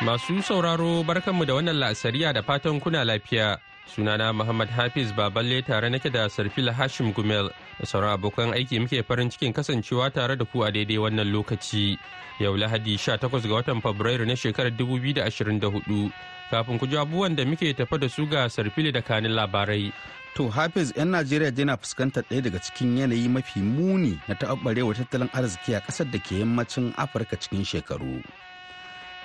Masu 0.00 0.40
sauraro 0.42 1.04
barkanmu 1.04 1.44
da 1.44 1.52
wannan 1.54 1.76
la'asariya 1.76 2.32
da 2.32 2.40
fatan 2.42 2.80
kuna 2.80 3.04
lafiya. 3.04 3.58
Sunana 3.86 4.32
Muhammad 4.32 4.68
Hafiz 4.70 5.12
Baballe 5.12 5.60
tare 5.62 5.90
nake 5.90 6.08
da 6.10 6.24
Sarfila 6.28 6.72
Hashim 6.72 7.12
Gumel 7.12 7.50
da 7.78 7.84
sauran 7.86 8.16
abokan 8.16 8.54
aiki 8.56 8.80
muke 8.80 9.02
farin 9.04 9.28
cikin 9.28 9.52
kasancewa 9.52 10.08
tare 10.14 10.36
da 10.40 10.44
ku 10.46 10.62
a 10.64 10.72
daidai 10.72 10.96
wannan 10.96 11.28
lokaci. 11.28 11.98
Yau 12.40 12.56
Lahadi 12.56 12.96
18 12.96 13.28
ga 13.44 13.54
watan 13.54 13.82
Fabrairu 13.84 14.24
na 14.24 14.32
shekarar 14.40 14.72
2024. 14.72 16.10
Kafin 16.50 16.78
ku 16.80 16.86
ji 16.86 16.96
abubuwan 16.96 17.36
da 17.36 17.44
muke 17.44 17.76
tafa 17.76 17.98
da 18.00 18.08
su 18.08 18.24
ga 18.26 18.48
Sarfili 18.48 18.92
da 18.92 19.02
kanin 19.02 19.36
labarai. 19.36 19.92
To 20.34 20.48
Hafiz 20.48 20.96
'yan 20.96 21.12
Najeriya 21.12 21.52
yana 21.52 21.76
fuskantar 21.76 22.24
ɗaya 22.24 22.42
daga 22.48 22.58
cikin 22.58 22.96
yanayi 22.96 23.28
mafi 23.28 23.60
muni 23.60 24.16
na 24.28 24.34
taɓarewa 24.34 24.96
tattalin 24.96 25.28
arziki 25.36 25.74
a 25.76 25.80
ƙasar 25.84 26.08
da 26.10 26.18
ke 26.18 26.40
yammacin 26.40 26.94
Afirka 26.96 27.36
cikin 27.36 27.64
shekaru. 27.68 28.24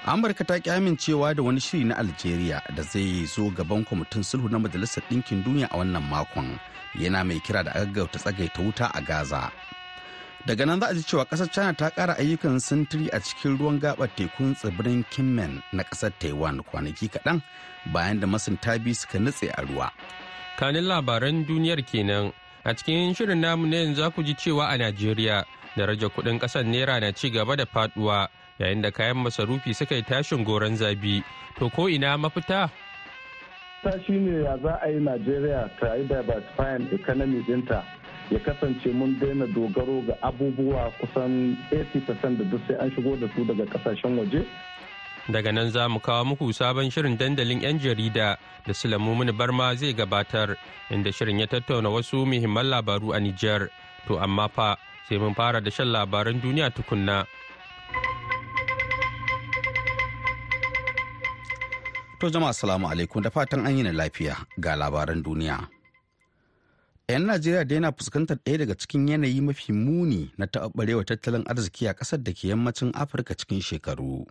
Amurka 0.05 0.43
ta 0.45 0.59
ki 0.61 0.69
amincewa 0.69 1.33
da 1.35 1.41
wani 1.43 1.59
shiri 1.59 1.83
na 1.83 1.97
algeria 1.97 2.61
da 2.75 2.83
zai 2.83 3.25
zo 3.25 3.49
gaban 3.49 3.83
kwamitin 3.85 4.23
sulhu 4.23 4.49
na 4.49 4.59
majalisar 4.59 5.03
ɗinkin 5.09 5.43
duniya 5.43 5.67
a 5.71 5.77
wannan 5.77 6.03
makon. 6.09 6.59
Yana 6.99 7.23
mai 7.25 7.39
kira 7.41 7.63
da 7.63 7.71
gaggauta 7.73 8.19
tsagaita 8.19 8.61
wuta 8.61 8.85
a 8.93 9.01
gaza. 9.01 9.51
Daga 10.45 10.65
nan 10.65 10.79
za 10.79 10.87
a 10.87 10.93
ji 10.93 11.01
cewa 11.03 11.25
ƙasar 11.25 11.49
china 11.51 11.73
ta 11.73 11.89
ƙara 11.89 12.13
ayyukan 12.21 12.59
sintiri 12.61 13.09
a 13.13 13.19
cikin 13.19 13.57
ruwan 13.57 13.79
gabar 13.81 14.07
tekun 14.15 14.53
tsibirin 14.55 15.01
kinmen 15.09 15.63
na 15.73 15.83
ƙasar 15.83 16.13
taiwan 16.21 16.61
kwanaki 16.61 17.09
kaɗan 17.09 17.41
bayan 17.93 18.19
da 18.21 18.27
masunta 18.27 18.77
biyu 18.77 18.93
suka 18.95 19.17
nutse 19.19 19.49
a 19.57 19.61
ruwa. 19.65 19.89
Kanin 20.59 20.85
labaran 20.85 21.45
duniyar 21.49 21.81
kenan. 21.81 22.29
A 22.63 22.73
cikin 22.77 23.15
shirin 23.17 23.41
namu 23.41 23.65
na 23.65 23.77
yanzu 23.77 24.13
ku 24.13 24.21
ji 24.23 24.35
cewa 24.37 24.69
a 24.69 24.77
najeriya 24.77 25.45
darajar 25.75 26.09
kuɗin 26.13 26.37
ƙasar 26.39 26.61
naira 26.63 27.01
na 27.01 27.11
ci 27.11 27.29
gaba 27.33 27.55
da 27.57 27.65
faɗuwa. 27.65 28.29
Yayin 28.59 28.81
da 28.81 28.91
kayan 28.91 29.17
masarufi 29.17 29.73
suka 29.75 29.95
yi 29.95 30.03
tashin 30.03 30.43
goron 30.45 30.75
zabi. 30.77 31.23
To 31.59 31.69
ko 31.69 31.87
ina 31.89 32.17
mafita? 32.17 32.69
Ta 33.83 33.91
shi 34.05 34.13
ne 34.19 34.43
ya 34.43 34.57
za 34.57 34.79
a 34.83 34.89
yi 34.89 34.99
najeriya 34.99 35.69
ta 35.79 35.95
yi 35.95 36.03
diversifying 36.07 36.87
economy 36.91 37.41
ɗinta 37.47 37.83
ya 38.31 38.39
kasance 38.39 38.89
mun 38.93 39.19
daina 39.19 39.45
dogaro 39.47 40.01
ga 40.07 40.15
abubuwa 40.21 40.91
kusan 40.99 41.57
80% 41.71 42.37
da 42.37 42.43
duk 42.43 42.61
sai 42.67 42.75
an 42.81 42.91
shigo 42.91 43.15
da 43.19 43.27
su 43.35 43.45
daga 43.45 43.65
ƙasashen 43.65 44.17
waje. 44.17 44.41
Daga 45.29 45.51
nan 45.51 45.71
za 45.73 45.89
mu 45.89 45.99
kawo 45.99 46.25
muku 46.25 46.53
sabon 46.53 46.89
shirin 46.93 47.17
dandalin 47.17 47.61
'yan 47.61 47.79
jarida 47.79 48.37
da 48.65 48.97
mini 48.99 49.31
barma 49.33 49.75
zai 49.75 49.93
gabatar 49.93 50.57
inda 50.89 51.11
shirin 51.11 51.39
ya 51.39 51.47
tattauna 51.47 51.89
wasu 51.89 52.25
muhimman 52.25 52.65
labaru 52.69 53.13
a 53.13 53.19
Nijar. 53.19 53.69
To 54.07 54.17
amma 54.21 54.49
fa 54.49 54.77
sai 55.09 55.17
mun 55.17 55.33
fara 55.33 55.61
da 55.61 55.69
shan 55.71 55.87
labaran 55.89 56.37
duniya 56.41 56.69
tukunna. 56.69 57.25
To 62.25 62.29
jama'a 62.33 62.53
salamu 62.57 62.89
alaikum 62.89 63.21
da 63.21 63.29
fatan 63.29 63.67
an 63.69 63.77
yi 63.77 63.83
na 63.85 63.91
lafiya 63.93 64.33
ga 64.57 64.73
labaran 64.75 65.21
duniya. 65.21 65.69
'Yan 67.09 67.21
Najeriya 67.29 67.61
da 67.69 67.75
yana 67.75 67.91
fuskantar 67.93 68.37
ɗaya 68.45 68.57
daga 68.57 68.73
cikin 68.77 69.07
yanayi 69.07 69.41
mafi 69.41 69.69
muni 69.73 70.33
na 70.37 70.45
taɓarewa 70.49 71.05
tattalin 71.05 71.45
arziki 71.45 71.85
a 71.87 71.93
ƙasar 71.93 72.23
da 72.23 72.33
ke 72.33 72.47
yammacin 72.49 72.89
Afirka 72.97 73.35
cikin 73.37 73.61
shekaru. 73.61 74.25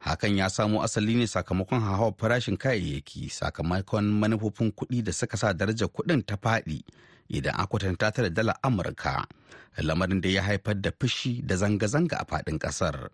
Hakan 0.00 0.36
ya 0.40 0.48
samo 0.48 0.80
asali 0.82 1.16
ne 1.20 1.26
sakamakon 1.28 1.80
hauhawar 1.84 2.16
farashin 2.16 2.56
kayayyaki 2.56 3.28
sakamakon 3.28 4.08
manufofin 4.08 4.72
kuɗi 4.72 5.04
da 5.04 5.12
suka 5.12 5.36
sa 5.36 5.52
darajar 5.52 5.88
kuɗin 5.92 6.24
ta 6.24 6.36
faɗi 6.40 6.80
idan 7.28 7.54
a 7.60 7.66
kwatanta 7.68 8.08
ta 8.10 8.22
da 8.22 8.28
dala 8.30 8.56
Amurka, 8.64 9.28
lamarin 9.76 10.20
da 10.24 10.28
ya 10.32 10.42
haifar 10.42 10.80
da 10.80 10.90
fushi 10.98 11.44
da 11.44 11.56
zanga-zanga 11.60 12.16
a 12.16 12.24
faɗin 12.24 12.56
ƙasar. 12.58 13.10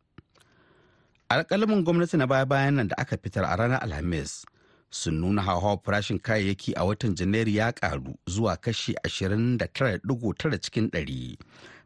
Alƙalamin 1.34 1.84
gwamnati 1.84 2.16
na 2.16 2.26
baya-bayan 2.26 2.74
nan 2.74 2.88
da 2.88 2.94
aka 2.98 3.16
fitar 3.16 3.44
a 3.44 3.56
ranar 3.56 3.82
alhamis 3.82 4.44
sun 4.90 5.20
nuna 5.20 5.42
hauhawar 5.42 5.78
farashin 5.84 6.18
kayayyaki 6.18 6.72
a 6.76 6.84
watan 6.84 7.14
janairu 7.14 7.50
ya 7.50 7.72
karu 7.72 8.14
zuwa 8.26 8.56
kashi 8.56 8.92
29.9 9.04 10.58
cikin 10.60 10.88
100 10.90 11.36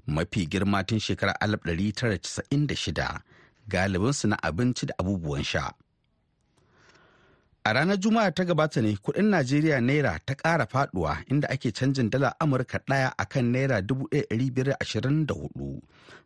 mafi 0.07 0.47
girma 0.47 0.85
tun 0.87 0.99
shekarar 1.01 1.37
1996 1.41 3.21
galibinsu 3.69 4.29
na 4.29 4.37
abinci 4.43 4.87
da 4.87 4.95
abubuwan 4.99 5.45
sha. 5.45 5.73
A 7.69 7.73
ranar 7.75 7.99
Juma'a 8.01 8.33
ta 8.33 8.45
gabata 8.45 8.81
ne 8.81 8.97
kuɗin 8.97 9.29
Najeriya 9.29 9.81
Naira 9.81 10.19
ta 10.25 10.35
ƙara 10.35 10.67
faɗuwa 10.67 11.19
inda 11.29 11.49
ake 11.51 11.71
canjin 11.73 12.09
dala 12.11 12.33
Amurka 12.41 12.79
ɗaya 12.89 13.13
a 13.19 13.27
kan 13.27 13.53
Naira 13.53 13.83
1,524. 13.83 15.81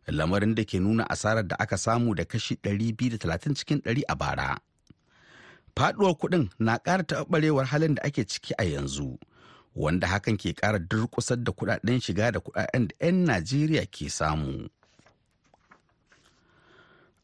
Lamarin 0.07 0.55
da 0.55 0.63
ke 0.63 0.79
nuna 0.79 1.03
asarar 1.09 1.43
da 1.47 1.55
aka 1.59 1.75
samu 1.77 2.15
da 2.15 2.23
kashi 2.23 2.55
230 2.63 3.55
cikin 3.55 3.81
100 3.83 4.03
a 4.07 4.15
bara. 4.15 4.57
Faduwar 5.75 6.15
kuɗin 6.15 6.49
na 6.59 6.77
ƙara 6.77 7.03
taɓarewar 7.03 7.65
halin 7.65 7.95
da 7.95 8.03
ake 8.05 8.23
ciki 8.25 8.53
a 8.57 8.63
yanzu. 8.63 9.17
Wanda 9.75 10.07
hakan 10.07 10.37
ke 10.39 10.53
ƙara 10.55 10.79
durƙusar 10.79 11.43
da 11.43 11.51
kuɗaɗen 11.51 11.99
shiga 11.99 12.31
da 12.31 12.39
kuɗaɗen 12.39 12.87
da 12.87 12.95
'yan 13.01 13.25
Najeriya 13.27 13.85
ke 13.91 14.07
samu. 14.09 14.69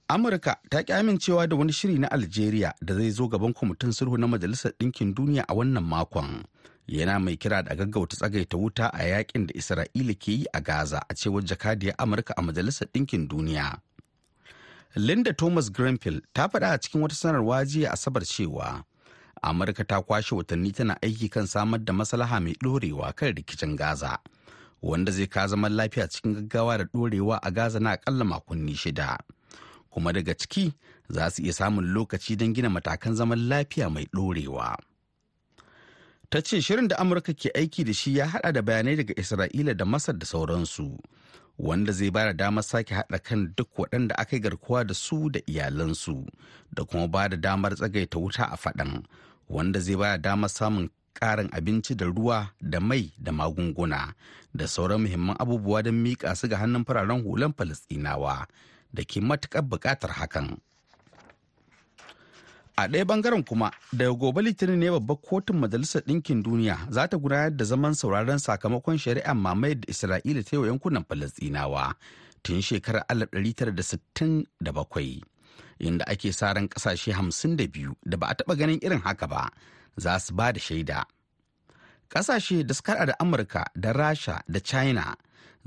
Amurka 0.09 0.56
ta 0.70 0.84
ki 0.84 0.94
amincewa 0.94 1.47
da 1.47 1.56
wani 1.56 1.74
shiri 1.74 2.00
na 2.00 2.12
algeria 2.12 2.74
da 2.81 2.94
zai 2.94 3.12
zo 3.12 3.28
gaban 3.28 3.53
kwamitin 3.53 3.92
sulhu 3.92 4.18
na 4.18 4.28
majalisar 4.28 4.72
ɗinkin 4.80 5.14
duniya 5.14 5.46
a 5.47 5.53
wannan 5.53 5.84
makon. 5.84 6.44
Yana 6.88 7.20
mai 7.20 7.38
kira 7.38 7.62
da 7.64 7.75
gaggauta 7.75 8.18
tsagaita 8.18 8.58
wuta 8.58 8.90
a 8.94 9.03
yaƙin 9.06 9.46
da 9.47 9.53
isra'ila 9.53 10.14
ke 10.18 10.28
yi 10.31 10.46
a 10.53 10.62
gaza 10.62 11.02
a 11.09 11.14
cewar 11.14 11.44
jakadiyar 11.46 11.94
amurka 11.97 12.34
a 12.38 12.42
majalisar 12.42 12.88
ɗinkin 12.94 13.28
duniya. 13.30 13.78
Linda 14.96 15.34
thomas 15.34 15.70
grenfell 15.70 16.22
ta 16.34 16.47
faɗa 16.50 16.72
a 16.74 16.78
cikin 16.81 17.02
wata 17.02 17.16
sanarwa 17.16 17.62
jiya 17.66 17.91
asabar 17.94 18.26
cewa 18.26 18.84
amurka 19.44 19.86
ta 19.86 20.02
kwashe 20.02 20.34
watanni 20.36 20.72
tana 20.74 20.97
aiki 21.02 21.30
kan 21.30 21.46
samar 21.47 21.80
da 21.86 21.94
maslaha 21.94 22.40
mai 22.41 22.53
ɗorewa 22.58 23.14
kan 23.16 23.34
rikicin 23.38 23.76
gaza 23.78 24.18
wanda 24.81 25.12
zai 25.12 25.28
ka 25.30 25.46
zaman 25.47 25.72
lafiya 25.78 26.08
cikin 26.09 26.34
gaggawa 26.34 26.78
da 26.78 26.84
ɗorewa 26.90 27.38
a 27.41 27.52
gaza 27.52 27.80
na 27.80 27.91
akalla 27.94 28.26
makonni 28.26 28.74
shida. 28.76 29.18
Kuma 29.89 30.13
daga 30.13 30.33
ciki 30.35 30.73
za 31.09 31.29
su 31.31 31.41
iya 31.41 31.53
samun 31.53 31.94
lokaci 31.94 32.35
don 32.38 32.53
gina 32.53 32.69
matakan 32.69 33.16
zaman 33.16 33.47
lafiya 33.50 33.89
mai 33.89 34.05
ɗorewa. 34.13 34.75
Ta 36.29 36.41
ce 36.41 36.61
shirin 36.61 36.88
da 36.88 36.95
Amurka 36.97 37.33
ke 37.33 37.50
aiki 37.55 37.83
da 37.83 37.94
shi 37.94 38.16
ya 38.17 38.25
haɗa 38.28 38.51
da 38.53 38.61
bayanai 38.61 38.95
daga 38.95 39.13
Isra'ila 39.17 39.73
da 39.78 39.85
Masar 39.85 40.17
da 40.17 40.25
sauransu, 40.25 40.99
wanda 41.57 41.91
zai 41.91 42.09
ba 42.11 42.23
da 42.25 42.33
damar 42.33 42.63
sake 42.63 42.94
haɗa 42.94 43.19
kan 43.23 43.53
duk 43.57 43.69
waɗanda 43.78 44.13
aka 44.17 44.35
yi 44.35 44.41
garkuwa 44.41 44.83
da 44.88 44.94
su 44.94 45.29
da 45.29 45.39
iyalansu, 45.47 46.25
da 46.73 46.83
kuma 46.85 47.07
ba 47.07 47.29
da 47.29 47.38
damar 47.38 47.73
tsagaita 47.75 48.17
wuta 48.19 48.45
a 48.51 48.57
faɗan, 48.57 49.03
wanda 49.49 49.79
zai 49.79 49.95
ba 49.95 50.17
da 50.17 50.17
damar 50.17 50.49
samun 50.49 50.89
ƙarin 51.19 51.49
abinci 51.51 51.95
da 51.95 52.05
ruwa 52.05 52.49
da 52.61 52.79
mai 52.79 53.11
da 53.17 53.31
magunguna 53.31 54.13
da 54.53 54.67
sauran 54.67 55.01
muhimman 55.01 55.35
abubuwa 55.39 55.83
don 55.83 56.03
miƙa 56.03 56.35
su 56.35 56.47
ga 56.47 56.57
hannun 56.57 56.85
fararen 56.85 57.23
hulan 57.23 57.53
Falasɗinawa 57.53 58.45
da 58.94 59.03
ke 59.03 59.22
matuƙar 59.22 59.63
buƙatar 59.69 60.09
hakan. 60.11 60.57
A 62.79 62.87
ɗaya 62.87 63.03
ɓangaren 63.05 63.43
kuma, 63.43 63.72
daga 63.91 64.14
gobe 64.16 64.41
litinin 64.41 64.79
ne 64.79 64.90
babbar 64.90 65.17
kotun 65.22 65.58
Majalisar 65.59 66.02
Ɗinkin 66.08 66.43
Duniya 66.43 66.78
za 66.90 67.08
ta 67.08 67.17
gudanar 67.17 67.52
da 67.52 67.66
zaman 67.66 67.93
sauraron 67.93 68.40
sakamakon 68.40 68.97
shari'ar 68.97 69.35
mamayar 69.35 69.75
da 69.81 69.87
Isra'ila 69.91 70.43
ta 70.43 70.55
yi 70.55 70.61
wa 70.61 70.67
yankunan 70.67 71.03
Falasɗinawa 71.03 71.93
tun 72.43 72.61
shekarar 72.61 73.03
1967, 73.09 75.22
inda 75.79 76.05
ake 76.08 76.31
sa 76.34 76.53
ran 76.53 76.67
ƙasashe 76.69 77.11
52 77.14 77.96
da 78.05 78.17
ba 78.17 78.28
a 78.31 78.35
taɓa 78.35 78.55
ganin 78.58 78.79
irin 78.81 79.02
haka 79.03 79.28
ba 79.28 79.49
za 79.97 80.17
su 80.19 80.34
ba 80.34 80.53
da 80.53 80.59
shaida. 80.59 81.03
Ƙasashe 82.09 82.64
da 82.66 82.73
suka 82.73 83.05
da 83.05 83.14
Amurka 83.19 83.66
da 83.75 83.91
Rasha 83.91 84.41
da 84.49 84.59
China 84.59 85.17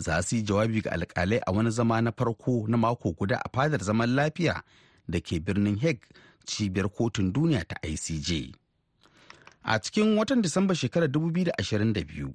za 0.03 0.23
su 0.23 0.37
yi 0.37 0.43
jawabi 0.43 0.81
ga 0.85 0.91
alkalai 0.93 1.41
a 1.47 1.53
wani 1.53 1.71
zama 1.71 2.01
na 2.03 2.13
farko 2.13 2.65
na 2.69 2.77
mako 2.77 3.13
guda 3.13 3.37
a 3.45 3.49
fadar 3.55 3.83
zaman 3.83 4.11
lafiya 4.15 4.63
da 5.09 5.21
ke 5.21 5.41
birnin 5.41 5.79
hague 5.79 6.03
cibiyar 6.47 6.89
kotun 6.91 7.33
duniya 7.33 7.65
ta 7.69 7.77
icj 7.83 8.31
a 9.63 9.79
cikin 9.83 10.19
watan 10.19 10.43
disamba 10.43 10.75
shekarar 10.75 11.09
2022 11.09 12.29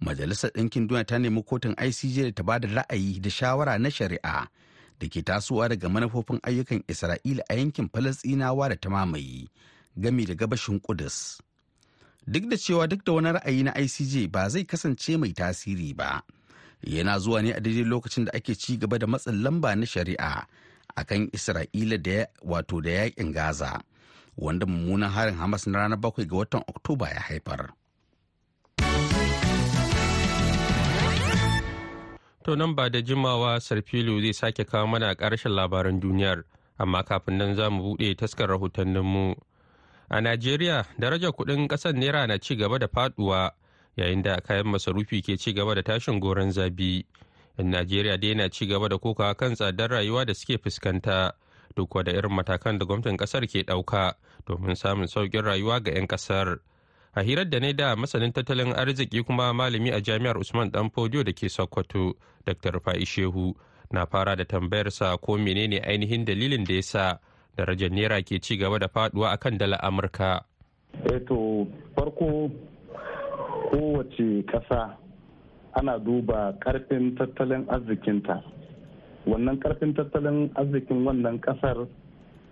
majalisar 0.00 0.50
ɗinkin 0.54 0.86
duniya 0.88 1.04
ta 1.04 1.18
nemi 1.18 1.42
kotun 1.42 1.74
icj 1.88 2.16
da 2.22 2.32
ta 2.32 2.42
ba 2.42 2.58
da 2.62 2.68
ra'ayi 2.68 3.20
da 3.20 3.30
shawara 3.30 3.78
na 3.78 3.90
shari'a 3.90 4.46
da 5.00 5.06
ke 5.08 5.22
tasowa 5.22 5.68
daga 5.68 5.88
manufofin 5.88 6.38
ayyukan 6.42 6.82
isra'ila 6.88 7.42
a 7.48 7.54
yankin 7.54 7.88
falasɗinawa 7.92 8.68
da 8.68 8.76
ta 8.76 8.88
mamaye 8.90 9.46
gami 9.98 10.24
da 10.26 10.34
gabashin 10.34 10.80
Kudus. 10.80 11.40
Duk 12.26 12.46
da 12.50 12.56
cewa 12.56 12.86
duk 12.88 13.04
da 13.04 13.12
wani 13.12 13.28
ra'ayi 13.34 13.62
na 13.64 13.72
ICJ 13.74 14.28
ba 14.30 14.48
zai 14.48 14.64
kasance 14.64 15.16
mai 15.18 15.32
tasiri 15.32 15.90
ba. 15.96 16.22
Yana 16.82 17.18
zuwa 17.18 17.42
ne 17.42 17.52
a 17.52 17.60
daidai 17.60 17.84
lokacin 17.84 18.24
da 18.24 18.32
ake 18.32 18.54
ci 18.54 18.76
gaba 18.76 18.98
da 18.98 19.06
matsin 19.06 19.42
lamba 19.42 19.74
na 19.76 19.86
shari'a 19.86 20.46
akan 20.96 21.30
Isra'ila 21.32 21.98
da 22.02 22.26
wato 22.42 22.80
da 22.80 22.90
yaƙin 22.90 23.32
Gaza, 23.32 23.80
wanda 24.36 24.66
mummunan 24.66 25.10
harin 25.10 25.34
Hamas 25.34 25.66
na 25.66 25.78
ranar 25.78 25.98
bakwai 25.98 26.26
ga 26.26 26.36
watan 26.36 26.62
Oktoba 26.68 27.08
ya 27.10 27.20
haifar. 27.20 27.70
To 32.48 32.56
nan 32.56 32.74
ba 32.74 32.88
da 32.90 33.02
jimawa 33.02 33.60
Sarfilu 33.60 34.20
zai 34.20 34.32
sake 34.32 34.64
kawo 34.64 34.86
mana 34.86 35.14
ƙarshen 35.14 35.52
labaran 35.52 36.00
duniyar, 36.00 36.44
amma 36.78 37.02
kafin 37.04 37.36
nan 37.38 37.54
za 37.56 37.70
mu 37.70 37.82
buɗe 37.82 38.16
taskar 38.16 38.48
rahotanninmu. 38.48 39.34
A 40.10 40.20
Najeriya, 40.20 40.86
darajar 40.98 41.32
kuɗin 41.32 41.68
ƙasar 41.68 41.92
Naira 41.92 42.26
na 42.26 42.38
ci 42.38 42.56
gaba 42.56 42.78
da 42.78 42.86
faɗuwa 42.86 43.50
yayin 43.98 44.22
da 44.22 44.38
kayan 44.40 44.66
masarufi 44.70 45.18
ke 45.22 45.34
ci 45.36 45.52
gaba 45.52 45.74
da 45.74 45.82
tashin 45.82 46.20
goron 46.22 46.52
zabi. 46.54 47.02
Yan 47.58 47.70
Najeriya 47.74 48.16
dai 48.20 48.34
na 48.34 48.48
ci 48.48 48.66
gaba 48.66 48.88
da 48.88 48.98
kokawa 48.98 49.34
kan 49.34 49.54
tsadar 49.58 49.90
rayuwa 49.90 50.24
da 50.24 50.32
suke 50.34 50.62
fuskanta, 50.62 51.32
duk 51.76 51.90
da 52.06 52.12
irin 52.14 52.30
matakan 52.30 52.78
da 52.78 52.86
gwamnatin 52.86 53.16
ƙasar 53.18 53.42
ke 53.50 53.66
ɗauka 53.66 54.14
domin 54.46 54.76
samun 54.78 55.06
sauƙin 55.10 55.42
rayuwa 55.42 55.82
ga 55.82 55.90
'yan 55.92 56.06
ƙasar. 56.06 56.58
a 57.18 57.22
hirar 57.22 57.44
da 57.50 57.58
ne 57.60 57.72
da 57.72 57.96
masanin 57.96 58.32
tattalin 58.32 58.72
arziki 58.72 59.22
kuma 59.24 59.52
malami 59.52 59.90
a 59.92 60.00
jami'ar 60.00 60.38
usman 60.38 60.70
dan 60.70 60.90
fodiyo 60.90 61.24
da 61.24 61.32
ke 61.32 61.48
sokoto 61.50 62.14
dr 62.46 62.80
fa'i 62.80 63.04
shehu 63.06 63.54
na 63.92 64.06
fara 64.06 64.36
da 64.36 64.44
tambayarsa 64.44 65.16
ko 65.20 65.38
menene 65.38 65.80
ainihin 65.80 66.24
dalilin 66.24 66.64
da 66.64 66.74
ya 66.74 66.82
sa 66.82 67.18
darajar 67.56 67.90
naira 67.90 68.22
ke 68.22 68.38
ci 68.40 68.56
gaba 68.56 68.78
da 68.78 68.86
faɗuwa 68.88 69.30
akan 69.32 69.58
dala 69.58 69.76
amurka 69.82 70.44
to 71.26 71.66
farko 71.96 72.50
kowace 73.70 74.42
ƙasa 74.46 74.96
ana 75.74 75.98
duba 75.98 76.56
ƙarfin 76.60 77.14
tattalin 77.16 77.64
arzikinta. 77.68 78.42
Wannan 79.26 79.58
ƙarfin 79.60 79.94
tattalin 79.94 80.50
arzikin 80.56 81.04
wannan 81.04 81.38
ƙasar 81.40 81.86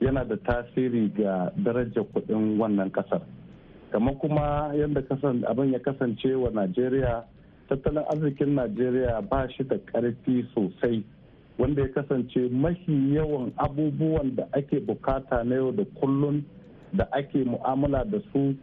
yana 0.00 0.24
da 0.24 0.36
tasiri 0.36 1.08
ga 1.16 1.50
darajar 1.56 2.04
kuɗin 2.12 2.58
wannan 2.58 2.90
ƙasar. 2.92 3.22
Kamar 3.92 4.14
kuma 4.18 4.72
yadda 4.74 5.02
abin 5.48 5.72
ya 5.72 5.78
kasance 5.78 6.34
wa 6.36 6.50
najeriya 6.50 7.24
tattalin 7.68 8.04
arzikin 8.12 8.54
najeriya 8.54 9.22
ba 9.30 9.48
shi 9.56 9.64
da 9.64 9.76
ƙarfi 9.92 10.44
sosai 10.54 11.02
wanda 11.58 11.82
ya 11.82 11.88
kasance 11.88 12.48
mafi 12.52 13.14
yawan 13.14 13.52
abubuwan 13.56 14.36
da 14.36 14.44
ake 14.52 14.80
buƙata 14.80 15.44
na 15.44 15.54
yau 15.54 15.72
da 15.72 15.84
kullun 16.00 16.44
da 16.92 17.04
ake 17.12 17.44
mu'amala 17.44 18.04
da 18.10 18.18
su 18.32 18.54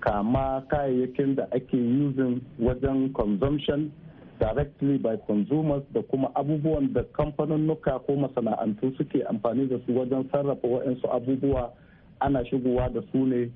kama 0.00 0.62
kayayyakin 0.68 1.36
da 1.36 1.44
ake 1.52 1.76
using 1.76 2.40
wajen 2.58 3.12
consumption 3.12 3.92
directly 4.40 4.98
by 4.98 5.16
consumers 5.26 5.82
da 5.92 6.02
kuma 6.02 6.28
abubuwan 6.34 6.92
da 6.92 7.02
kamfanunnuka 7.12 7.98
ko 8.06 8.16
masana'antu 8.16 8.96
suke 8.96 9.22
amfani 9.28 9.66
da 9.68 9.76
su 9.86 9.92
wajen 9.98 10.24
sarrafa 10.32 10.68
waɗansu 10.68 11.06
abubuwa 11.16 11.72
ana 12.20 12.44
shigowa 12.46 12.88
da 12.88 13.00
su 13.12 13.26
ne 13.26 13.50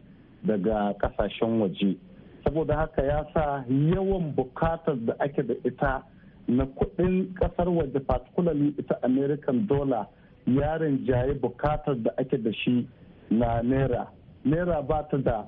daga 0.44 0.93
ƙasashen 1.00 1.61
waje. 1.61 1.96
Saboda 2.44 2.76
haka 2.76 3.02
ya 3.02 3.25
sa 3.35 3.64
yawan 3.69 4.35
buƙatar 4.37 5.06
da 5.06 5.14
ake 5.20 5.43
da 5.43 5.55
ita 5.64 6.02
na 6.49 6.64
kuɗin 6.67 7.32
ƙasar 7.35 7.69
waje 7.69 8.00
particularly 8.06 8.75
ita 8.79 8.99
american 9.02 9.67
dollar 9.67 10.06
ya 10.47 10.76
rinjaye 10.79 11.35
buƙatar 11.40 12.02
da 12.02 12.11
ake 12.19 12.37
da 12.43 12.52
shi 12.52 12.87
na 13.31 13.62
naira. 13.62 14.06
Naira 14.44 14.82
ba 14.87 15.06
ta 15.11 15.17
da 15.17 15.44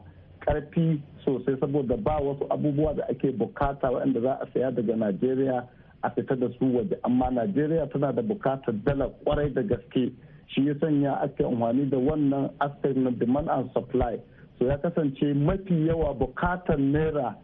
ƙarfi 0.46 1.00
sosai 1.24 1.56
saboda 1.60 1.96
ba 1.96 2.18
wasu 2.20 2.46
abubuwa 2.50 2.94
da 2.96 3.04
ake 3.08 3.32
buƙata 3.32 3.90
waɗanda 3.90 4.20
za 4.22 4.32
a 4.40 4.46
saya 4.54 4.70
daga 4.70 4.96
najeriya 4.96 5.64
a 6.02 6.10
fita 6.10 6.36
da 6.38 6.48
su 6.58 6.64
waje. 6.76 6.96
Amma 7.04 7.30
najeriya 7.30 7.90
tana 7.92 8.12
da 8.12 8.22
buƙatar 8.22 8.84
dala 8.84 9.10
ƙwarai 9.24 9.52
da 9.54 9.62
gaske. 9.62 10.12
Shi 10.46 10.66
ya 10.66 10.74
sanya 10.80 11.20
ake 11.22 11.44
amfani 11.44 11.90
da 11.90 11.96
wannan 11.98 12.50
aspect 12.60 12.96
na 12.96 13.10
demand 13.10 13.48
and 13.50 13.70
supply. 13.72 14.18
So 14.58 14.66
ya 14.66 14.76
kasance 14.78 15.34
mafi 15.34 15.86
yawa 15.88 16.14
buƙatar 16.14 16.78
naira 16.78 17.34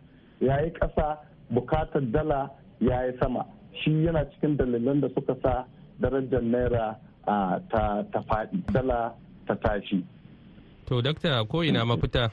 ya 0.40 0.60
yi 0.60 0.70
ƙasa 0.70 1.18
buƙatar 1.52 2.12
dala 2.12 2.50
ya 2.80 3.02
yi 3.06 3.12
sama. 3.20 3.44
Shi 3.82 3.90
yana 4.06 4.24
cikin 4.30 4.56
dalilan 4.56 5.00
da 5.00 5.08
suka 5.08 5.34
sa 5.42 5.64
darajar 6.00 6.40
naira 6.42 6.96
ta 7.26 8.20
faɗi 8.28 8.62
dala 8.72 9.12
ta 9.46 9.54
tashi. 9.54 10.04
To 10.86 11.02
dakta 11.02 11.44
ko 11.48 11.62
ina 11.64 11.84
mafita? 11.84 12.30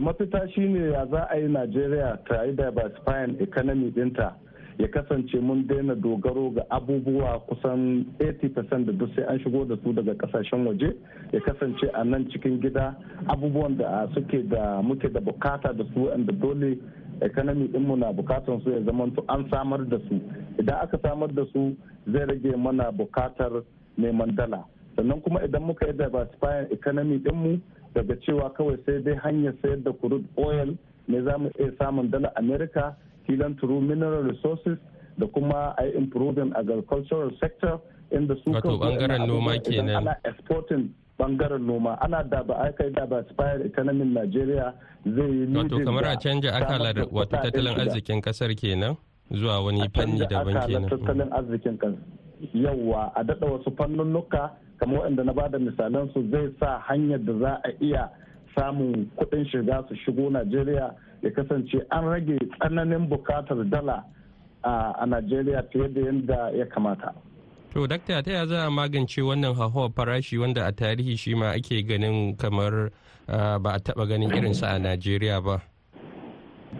Mafita 0.00 0.48
shine 0.54 0.90
ya 0.92 1.06
za 1.06 1.26
a 1.30 1.36
yi 1.38 1.48
najeriya 1.48 2.18
ta 2.28 2.42
yi 2.44 2.52
diversifying 2.52 3.36
economy 3.40 3.90
ɗinta 3.90 4.32
ya 4.78 4.88
kasance 4.88 5.38
mun 5.40 5.66
daina 5.66 5.94
dogaro 5.94 6.50
ga 6.50 6.62
abubuwa 6.70 7.40
kusan 7.46 8.04
80% 8.18 8.84
da 8.86 8.92
duk 8.92 9.10
sai 9.14 9.24
an 9.28 9.38
shigo 9.38 9.64
da 9.64 9.76
su 9.84 9.92
daga 9.92 10.14
ƙasashen 10.14 10.66
waje. 10.66 10.96
Ya 11.32 11.40
kasance 11.40 11.90
a 11.94 12.04
nan 12.04 12.26
cikin 12.30 12.60
gida 12.60 12.96
abubuwan 13.28 13.76
da 13.78 14.08
suke 14.14 14.42
da 14.48 14.82
muke 14.82 15.08
da 15.12 15.20
buƙata 15.20 15.76
da 15.76 15.84
su 15.94 16.04
wanda 16.10 16.32
dole 16.32 16.76
economy 17.22 17.68
dinmu 17.68 17.96
na 17.96 18.12
bukatan 18.12 18.60
su 18.64 18.70
ya 18.70 18.82
zama 18.84 19.04
an 19.28 19.48
samar 19.50 19.84
da 19.88 19.98
su. 20.08 20.20
Idan 20.58 20.76
aka 20.82 20.98
samar 21.02 21.28
da 21.32 21.44
su 21.52 21.76
zai 22.12 22.24
rage 22.26 22.56
mana 22.56 22.90
buƙatar 22.92 23.62
neman 23.98 24.34
dala. 24.34 24.64
Sannan 24.96 25.20
kuma 25.22 25.40
idan 25.44 25.62
muka 25.62 25.86
yi 25.86 25.92
diversifying 25.92 26.66
economy 26.72 27.18
dinmu 27.18 27.60
daga 27.94 28.16
cewa 28.26 28.50
kawai 28.54 28.76
sai 28.86 29.02
dai 29.02 29.14
hanyar 29.24 29.54
sayar 29.62 29.82
da 29.84 29.92
crude 29.92 30.24
oil 30.36 30.74
ne 31.08 31.22
za 31.22 31.38
mu 31.38 31.50
iya 31.58 31.70
samun 31.78 32.10
dala 32.10 32.32
america 32.36 32.96
filan 33.26 33.54
through 33.60 33.80
mineral 33.80 34.22
resources 34.22 34.78
da 35.18 35.26
kuma 35.26 35.74
a 35.78 35.84
yi 35.86 35.92
improving 35.96 36.52
agricultural 36.56 37.30
sector 37.40 37.80
inda 38.10 38.34
su 38.44 38.50
wato 38.52 38.76
ɓangaren 38.78 39.26
noma 39.26 39.58
kenan. 39.58 39.96
ana 39.96 40.16
exporting 40.24 40.90
ɓangaren 41.18 41.62
noma 41.66 41.94
ana 42.00 42.22
da 42.22 42.42
ba 42.42 42.54
a 42.66 42.72
kai 42.72 42.90
da 42.90 43.06
ba 43.06 43.22
spire 43.30 43.64
economy 43.66 44.04
Nigeria 44.04 44.74
zai 45.06 45.30
yi 45.30 45.46
wato 45.56 45.78
kamar 45.84 46.04
a 46.04 46.16
canja 46.16 46.50
akalar 46.52 46.96
wato 47.12 47.36
tattalin 47.36 47.78
arzikin 47.80 48.20
ƙasar 48.22 48.54
kenan 48.58 48.96
zuwa 49.30 49.60
wani 49.64 49.88
fanni 49.94 50.26
daban 50.26 50.58
kenan. 50.66 50.90
tattalin 50.90 51.30
arzikin 51.32 51.78
ƙasar. 51.78 51.98
Yawa 52.52 53.12
a 53.16 53.24
dada 53.24 53.46
wasu 53.46 53.70
fannunnuka 53.76 54.50
kamar 54.78 55.00
wanda 55.00 55.24
na 55.24 55.32
ba 55.32 55.48
da 55.48 55.58
misalan 55.58 56.10
su 56.12 56.22
zai 56.30 56.48
sa 56.60 56.78
hanyar 56.88 57.18
da 57.24 57.32
za 57.38 57.52
a 57.64 57.70
iya 57.80 58.10
samun 58.56 59.10
kuɗin 59.16 59.46
shiga 59.50 59.84
su 59.88 59.94
shigo 60.04 60.30
Najeriya 60.30 60.94
ya 61.22 61.30
kasance 61.30 61.78
an 61.90 62.04
rage 62.04 62.38
tsananin 62.58 63.08
buƙatar 63.08 63.64
dala 63.70 64.04
a 64.64 65.06
Najeriya 65.06 65.62
fiye 65.72 65.88
da 65.94 66.00
yadda 66.00 66.50
ya 66.58 66.66
kamata. 66.66 67.14
To, 67.74 67.86
dakta 67.86 68.22
ta 68.22 68.30
ya 68.30 68.46
za 68.46 68.66
a 68.66 68.70
magance 68.70 69.18
wannan 69.22 69.54
hauhawar 69.54 69.90
farashi 69.90 70.38
wanda 70.38 70.66
a 70.66 70.72
tarihi 70.72 71.18
shi 71.18 71.34
ma 71.34 71.50
ake 71.50 71.82
ganin 71.82 72.36
kamar 72.36 72.90
ba 73.26 73.70
a 73.74 73.80
taba 73.80 74.06
ganin 74.06 74.30
irinsa 74.30 74.74
a 74.74 74.78
Najeriya 74.78 75.42
ba? 75.44 75.62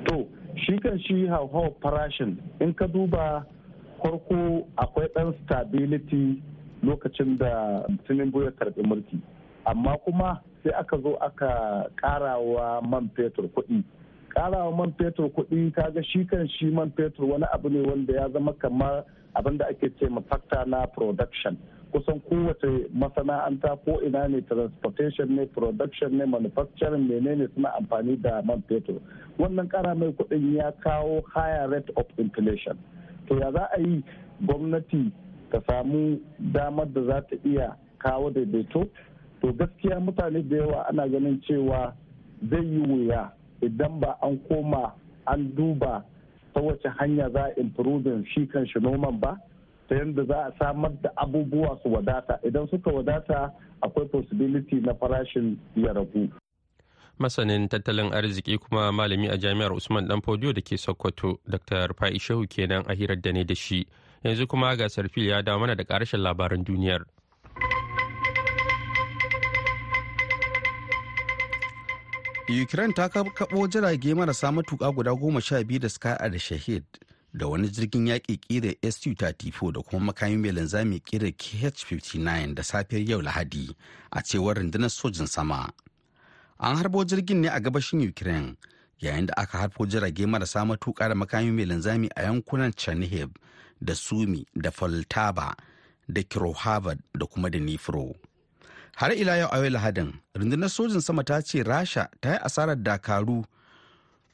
To, 0.07 0.27
shi 0.55 0.79
kan 0.79 0.99
shi 1.03 1.27
hauhawar 1.27 1.75
farashin 1.83 2.39
in 2.61 2.73
ka 2.75 2.87
duba 2.87 3.45
farko 4.03 4.67
akwai 4.79 5.09
ɗan 5.17 5.35
stability 5.45 6.43
lokacin 6.85 7.39
da 7.39 7.83
Tinubu 8.07 8.43
ya 8.45 8.51
karɓi 8.51 8.83
mulki. 8.87 9.19
Amma 9.67 9.97
kuma 10.05 10.41
sai 10.63 10.73
aka 10.73 10.99
zo 11.03 11.15
aka 11.21 11.89
ƙarawa 11.97 12.83
man 12.89 13.11
fetur 13.17 13.49
kuɗi. 13.49 13.85
karawa 14.35 14.75
man 14.77 14.93
fetur 14.99 15.31
kuɗi 15.31 15.71
kaga 15.75 16.03
shi 16.03 16.25
kan 16.27 16.49
shi 16.59 16.67
man 16.67 16.91
fetur 16.99 17.25
wani 17.25 17.45
abu 17.55 17.69
ne 17.71 17.81
wanda 17.87 18.13
ya 18.15 18.29
zama 18.29 18.53
kamar 18.59 19.05
abin 19.35 19.59
da 19.59 19.67
ake 19.71 19.91
ce 19.99 20.07
fakta 20.29 20.65
na 20.67 20.87
production 20.87 21.55
kusan 21.95 22.19
kowace 22.27 22.91
masana'anta 22.93 23.79
ko 23.87 24.01
ina 24.03 24.27
ne 24.29 24.41
transportation 24.43 25.31
ne 25.39 25.47
production 25.47 26.19
ne 26.19 26.25
manufacturing 26.27 27.07
menene 27.09 27.47
suna 27.55 27.71
amfani 27.79 28.17
da 28.23 28.43
man 28.43 28.63
fetur 28.69 28.99
wannan 29.39 29.71
kara 29.71 29.95
mai 29.95 30.11
kuɗin 30.19 30.55
ya 30.59 30.73
kawo 30.83 31.23
higher 31.35 31.69
rate 31.71 31.91
of 31.97 32.07
inflation 32.19 32.75
to 33.31 33.39
ya 33.39 33.53
za 33.55 33.69
a 33.71 33.79
yi 33.81 34.03
gwamnati 34.43 35.13
ta 35.51 35.61
samu 35.67 36.21
damar 36.53 36.87
da 36.87 37.03
za 37.05 37.21
ta 37.31 37.37
iya 37.45 37.77
kawo 37.99 38.31
daidaito. 38.31 38.89
To 39.43 39.53
gaskiya 39.53 40.01
mutane 40.01 40.43
da 40.49 40.57
yawa 40.57 40.89
ana 40.89 41.09
ganin 41.09 41.41
cewa 41.49 41.95
zai 42.51 42.65
yi 42.65 42.79
wuya 42.89 43.33
idan 43.63 44.01
ba 44.01 44.17
an 44.23 44.39
koma 44.49 44.93
an 45.27 45.53
duba 45.57 46.05
ta 46.55 46.61
wace 46.61 46.89
hanya 46.99 47.31
za 47.31 47.45
a 47.51 47.61
improving 47.61 48.25
shi 48.35 48.47
kan 48.47 48.67
shi 48.67 48.81
noman 48.81 49.21
ba 49.21 49.37
ta 49.89 49.95
yadda 49.95 50.25
za 50.25 50.39
a 50.49 50.53
samar 50.59 50.93
da 51.03 51.11
abubuwa 51.17 51.79
su 51.83 51.93
wadata. 51.93 52.39
Idan 52.47 52.69
suka 52.69 52.91
wadata 52.91 53.53
akwai 53.83 54.07
possibility 54.09 54.77
na 54.81 54.95
farashin 54.95 55.57
ya 55.77 55.93
ragu. 55.93 56.29
Masanin 57.19 57.69
tattalin 57.69 58.13
arziki 58.15 58.59
kuma 58.59 58.93
malami 58.93 59.29
a 59.29 59.37
jami'ar 59.39 59.73
usman 59.73 60.09
dan 60.09 60.21
fodiyo 60.21 60.53
da 60.53 60.61
ke 60.61 60.77
sokoto 60.79 61.39
dr 61.47 61.95
fa'i 61.95 62.19
shehu 62.19 62.47
kenan 62.49 62.83
a 62.89 62.95
hirar 62.95 63.17
da 63.21 63.33
ne 63.33 63.45
da 63.45 63.55
shi. 63.55 63.87
Yanzu 64.25 64.47
kuma 64.47 64.77
ga 64.77 64.89
sarfil 64.89 65.27
ya 65.27 65.43
dawo 65.43 65.61
mana 65.61 65.75
da 65.77 65.85
ƙarshen 65.85 66.21
labaran 66.23 66.65
duniyar. 66.65 67.05
Ukraine 72.63 72.93
ta 72.95 73.09
kaɓo 73.09 73.69
jirage 73.69 74.15
marasa 74.15 74.53
matuƙa 74.53 74.93
guda 74.95 75.15
goma 75.15 75.41
sha 75.41 75.63
biyu 75.65 75.81
da 75.81 75.89
suka 75.89 76.19
da 76.31 76.39
shahid 76.39 76.85
da 77.35 77.47
wani 77.49 77.69
jirgin 77.69 78.07
yaƙi 78.07 78.39
ƙira 78.39 78.93
su-34 78.93 79.73
da 79.73 79.81
kuma 79.83 80.13
makamin 80.13 80.41
mai 80.41 80.51
linzami 80.53 81.01
ƙira 81.01 81.33
kh-59 81.33 82.55
da 82.55 82.63
safiyar 82.63 83.09
yau 83.09 83.21
lahadi 83.23 83.75
a 84.13 84.21
cewar 84.23 84.57
rundunar 84.57 84.91
sojin 84.91 85.27
sama. 85.27 85.73
An 86.61 86.77
harbo 86.77 87.05
jirgin 87.05 87.41
ne 87.41 87.49
a 87.49 87.59
gabashin 87.61 88.07
ukraine 88.09 88.57
yayin 89.01 89.27
da 89.27 89.35
aka 89.39 89.59
harbo 89.59 89.87
jirage 89.87 90.27
marasa 90.27 90.65
matuƙa 90.65 91.09
da 91.09 91.15
makamin 91.15 91.55
mai 91.57 91.65
linzami 91.65 92.09
a 92.15 92.23
yankunan 92.23 92.73
chernihiv 92.73 93.31
da 93.81 93.95
sumi 93.95 94.47
da 94.55 94.71
faltaba 94.71 95.55
da 96.09 96.23
kirohavad 96.23 96.99
da 97.19 97.27
kuma 97.27 97.51
da 97.51 97.59
nifro. 97.59 98.15
Har 98.97 99.13
ila 99.13 99.37
yau 99.37 99.49
a 99.53 99.71
lahadin 99.71 100.13
rundunar 100.35 100.69
sojin 100.71 101.01
sama 101.01 101.25
ta 101.25 101.41
ce 101.43 101.63
rasha 101.63 102.09
ta 102.21 102.31
yi 102.33 102.39
asarar 102.43 102.77
dakaru 102.77 103.45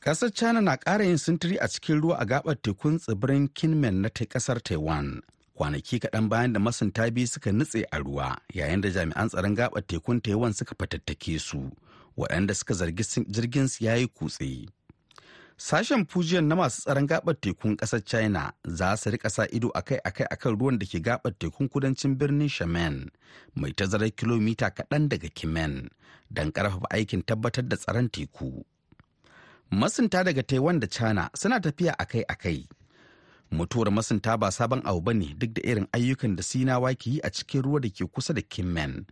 Ƙasar 0.06 0.30
China 0.34 0.60
na 0.60 0.76
ƙara 0.76 1.02
yin 1.04 1.18
sintiri 1.18 1.58
a 1.60 1.66
cikin 1.68 2.00
ruwa 2.00 2.16
a 2.20 2.24
gabar 2.24 2.54
tekun 2.54 2.98
tsibirin 2.98 3.48
Kinmen 3.48 3.94
na 4.02 4.08
ta 4.08 4.24
ƙasar 4.24 4.62
Taiwan. 4.62 5.20
Kwanaki 5.58 5.98
kaɗan 5.98 6.28
bayan 6.28 6.52
da 6.52 6.60
masunta 6.60 7.10
biyu 7.10 7.26
suka 7.26 7.50
nutse 7.52 7.82
a 7.90 7.98
ruwa 7.98 8.38
yayin 8.54 8.80
da 8.80 8.88
jami'an 8.88 9.28
tsaron 9.28 9.54
gabar 9.56 9.82
tekun 9.82 10.20
Taiwan 10.22 10.52
suka 10.54 10.74
fatattake 10.78 11.40
su, 11.40 11.72
waɗanda 12.16 12.54
suka 12.54 12.74
zargi 12.74 13.02
jirgin 13.26 13.68
su 13.68 13.84
yayi 13.84 14.06
kutse. 14.06 14.68
Sashen 15.58 16.04
Fujian 16.06 16.44
na 16.48 16.54
masu 16.56 16.82
tsaron 16.82 17.06
gabar 17.06 17.34
tekun 17.34 17.76
ƙasar 17.76 18.04
China 18.04 18.52
za 18.66 18.96
su 18.96 19.10
riƙa 19.10 19.30
sa 19.30 19.46
ido 19.52 19.70
akai-akai 19.74 20.26
akan 20.30 20.58
ruwan 20.58 20.78
da 20.78 20.84
ke 20.86 21.00
gabar 21.00 21.32
tekun 21.38 21.68
kudancin 21.68 22.14
birnin 22.18 22.48
Shaman 22.48 23.10
mai 23.54 23.72
tazarar 23.72 24.10
kilomita 24.12 24.70
kaɗan 24.70 25.08
daga 25.08 25.28
Kimen 25.32 25.88
don 26.30 26.52
ƙarfafa 26.52 26.86
aikin 26.92 27.22
tabbatar 27.24 27.64
da 27.68 27.76
tsaron 27.76 28.08
teku. 28.12 28.64
masunta 29.70 30.24
daga 30.24 30.42
taiwan 30.42 30.78
da 30.80 30.86
china 30.86 31.30
suna 31.34 31.60
tafiya 31.60 31.96
akai-akai 31.98 32.68
mutuwar 33.50 33.90
masunta 33.90 34.36
ba 34.38 34.52
sabon 34.52 34.82
abu 34.84 35.00
ba 35.00 35.14
ne 35.14 35.34
duk 35.34 35.54
da 35.54 35.62
irin 35.64 35.88
ayyukan 35.92 36.36
da 36.36 36.42
sinawa 36.42 36.94
ke 36.94 37.06
yi 37.10 37.20
a 37.24 37.30
cikin 37.30 37.62
ruwa 37.62 37.80
da 37.80 37.88
ke 37.88 38.04
kusa 38.06 38.34
da 38.34 38.42
kinmen 38.42 39.06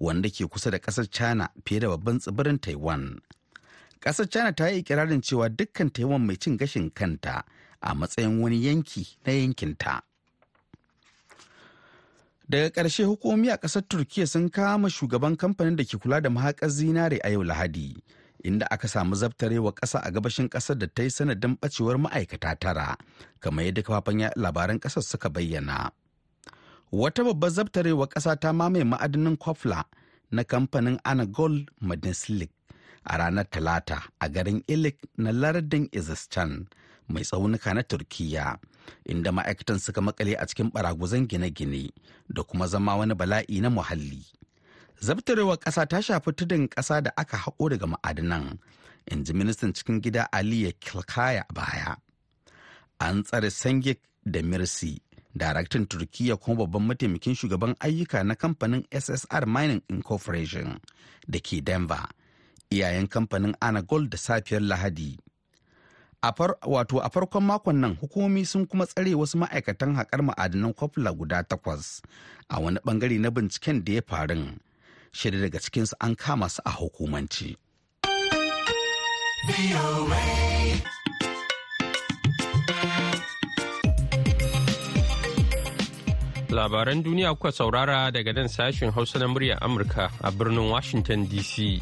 wanda 0.00 0.30
ke 0.30 0.46
kusa 0.48 0.70
da 0.70 0.78
ƙasar 0.78 1.10
china 1.10 1.48
fiye 1.66 1.80
da 1.80 1.88
babban 1.92 2.18
tsibirin 2.22 2.58
taiwan 2.58 3.20
ƙasar 4.00 4.28
china 4.30 4.52
ta 4.52 4.66
yi 4.68 4.78
ikirarin 4.82 5.20
cewa 5.22 5.48
dukkan 5.48 5.90
taiwan 5.92 6.26
mai 6.26 6.36
cin 6.36 6.56
gashin 6.56 6.90
kanta 6.90 7.42
a 7.82 7.94
matsayin 7.94 8.40
wani 8.42 8.62
yanki 8.66 9.06
na 9.26 9.32
yankinta. 9.32 10.02
Daga 12.48 12.70
ƙarshe 12.70 13.04
hukumomi 13.04 13.50
a 13.52 13.56
ƙasar 13.58 13.82
turkiya 13.88 14.26
sun 14.26 14.48
kama 14.50 14.88
shugaban 14.88 15.36
kamfanin 15.36 15.76
da 15.76 15.84
ke 15.84 15.98
kula 16.00 16.20
da 16.22 16.30
mahaƙar 16.30 16.70
zinare 16.70 17.18
a 17.24 17.28
yau 17.30 17.42
lahadi 17.44 17.96
inda 18.44 18.66
aka 18.70 18.88
samu 18.88 19.14
zabtarewa 19.16 19.72
ƙasa 19.74 20.00
a 20.02 20.10
gabashin 20.10 20.48
ƙasar 20.48 20.78
da 20.78 20.86
ta 20.86 21.02
yi 21.02 21.10
sanadin 21.10 21.56
ɓacewar 21.60 21.98
ma'aikata 22.00 22.56
tara 22.58 22.96
kamar 23.40 23.64
yadda 23.64 23.82
kafafen 23.82 24.30
labaran 24.36 24.78
ƙasar 24.80 25.02
suka 25.04 25.28
bayyana. 25.30 25.90
Wata 26.92 27.24
babbar 27.24 27.50
zabtarewa 27.50 28.08
ƙasa 28.08 28.40
ta 28.40 28.52
mamaye 28.52 28.84
ma'adinin 28.84 29.36
kofla 29.36 29.84
na 30.30 30.42
kamfanin 30.44 30.96
anagol 31.04 31.66
madneslik 31.82 32.48
a 33.04 33.16
ranar 33.18 33.46
talata 33.50 34.02
a 34.20 34.28
garin 34.28 34.62
ilik 34.66 34.96
na 35.16 35.30
lardin 35.32 35.88
izistan 35.92 36.66
mai 37.08 37.22
tsaunuka 37.24 37.70
na 37.74 37.82
turkiya 37.82 38.58
inda 39.12 39.30
ma'aikatan 39.32 39.78
suka 39.78 40.00
makale 40.00 40.34
a 40.36 40.44
cikin 40.48 40.70
baraguzan 40.74 41.26
gine-gine 41.30 41.90
da 42.34 42.42
kuma 42.48 42.66
zama 42.72 42.96
wani 42.96 43.14
bala'i 43.14 43.60
na 43.60 43.70
muhalli. 43.70 44.24
Zabtarewar 45.00 45.56
ƙasa 45.62 45.86
ta 45.86 46.00
shafi 46.02 46.32
tudun 46.32 46.68
ƙasa 46.68 47.02
da 47.02 47.10
aka 47.16 47.36
haƙo 47.36 47.68
daga 47.70 47.86
ma'adinan 47.86 48.58
in 49.06 49.24
ji 49.24 49.32
ministan 49.32 49.72
cikin 49.72 50.00
gida 50.02 50.28
aliya 50.32 50.72
kilkaya 50.80 51.44
baya. 51.54 51.96
An 53.00 53.22
tsare 53.22 53.50
sangik 53.50 53.98
da 54.26 54.42
mirsi 54.42 54.98
daraktan 55.38 55.86
turkiya 55.86 56.36
kuma 56.36 56.66
babban 56.66 56.82
mataimakin 56.88 57.34
shugaban 57.34 57.74
ayyuka 57.80 58.24
na 58.24 58.34
kamfanin 58.34 58.84
ssr 58.90 59.46
mining 59.46 59.82
incorporation 59.88 60.80
da 61.28 61.38
ke 61.40 61.60
denver 61.62 62.04
iyayen 62.70 63.08
kamfanin 63.08 63.56
anagol 63.60 64.08
da 64.08 64.18
safiyar 64.18 64.62
lahadi 64.62 65.18
wato 66.66 66.98
a 67.02 67.08
farkon 67.10 67.44
makon 67.46 67.76
nan 67.80 67.94
hukumomi 68.00 68.44
sun 68.46 68.66
kuma 68.66 68.86
tsare 68.86 69.14
wasu 69.14 69.38
ma'aikatan 69.38 69.94
haƙar 69.96 70.22
ma'adinan 70.22 70.74
kwafla 70.74 71.12
guda 71.14 71.42
takwas 71.46 72.02
a 72.50 72.60
wani 72.60 72.78
ɓangare 72.84 73.18
na 73.20 73.30
binciken 73.30 73.84
da 73.84 73.92
ya 73.92 74.02
faru 74.06 74.58
shida 75.12 75.38
daga 75.40 75.58
cikinsu 75.58 75.94
an 76.00 76.14
kama 76.16 76.48
su 76.48 76.62
a 76.64 76.70
hukumanci. 76.70 77.56
Labaran 86.50 87.02
duniya 87.04 87.34
kuka 87.38 87.52
saurara 87.52 88.10
daga 88.10 88.32
nan 88.32 88.48
sashen 88.48 88.90
Hausa 88.90 89.18
na 89.18 89.26
murya 89.28 89.58
Amurka 89.62 90.10
a 90.20 90.32
birnin 90.32 90.68
Washington 90.70 91.26
DC. 91.28 91.80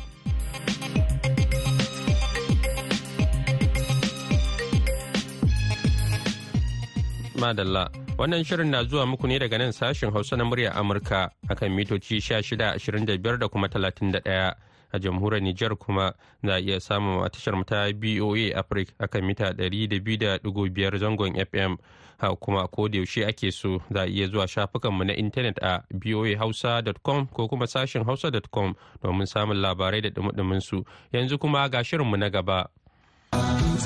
Madalla. 7.47 7.89
Wannan 8.19 8.45
shirin 8.45 8.71
na 8.71 8.85
zuwa 8.85 9.07
muku 9.07 9.27
ne 9.29 9.39
daga 9.39 9.59
nan 9.59 9.73
sashen 9.73 10.11
Hausa 10.13 10.37
na 10.37 10.45
murya 10.45 10.75
Amurka 10.75 11.31
akan 11.49 11.71
mitoci 11.71 12.19
1625 12.19 13.39
da 13.39 13.49
kuma 13.49 13.69
31 13.69 14.55
a 14.93 14.99
jamhuriyar 14.99 15.43
Nijar 15.43 15.77
kuma 15.77 16.13
za 16.45 16.55
a 16.55 16.61
iya 16.61 16.81
samun 16.81 17.29
tashar 17.31 17.55
ta 17.67 17.87
BOA 17.93 18.51
Africa 18.59 18.93
akan 18.99 19.23
mita 19.27 19.53
200.5 19.53 20.99
zangon 20.99 21.35
FM 21.47 21.77
ha 22.19 22.35
kuma 22.37 22.67
ko 22.69 22.89
da 22.89 22.99
yaushe 22.99 23.27
ake 23.27 23.53
so 23.53 23.79
za 23.93 24.03
a 24.03 24.07
iya 24.09 24.27
zuwa 24.29 24.49
shafukanmu 24.49 25.05
na 25.05 25.15
intanet 25.17 25.59
a 25.63 25.83
boahausa.com 25.91 27.27
ko 27.27 27.49
kuma 27.49 27.67
sashen 27.67 28.05
hausa.com 28.05 28.75
domin 29.03 29.27
samun 29.27 29.57
labarai 29.61 30.01
da 30.03 30.11
dumudumin 30.11 30.61
su 30.61 30.85
yanzu 31.13 31.39
kuma 31.39 31.69
ga 31.69 31.85
shirinmu 31.85 32.17
na 32.17 32.31
gaba. 32.31 32.67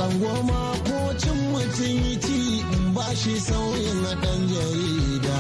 Ko 0.01 1.15
cin 1.19 1.37
mutum 1.53 2.40
ba 3.01 3.09
shi 3.21 3.35
sauyin 3.47 4.01
ɗan 4.23 4.41
jarida 4.53 5.39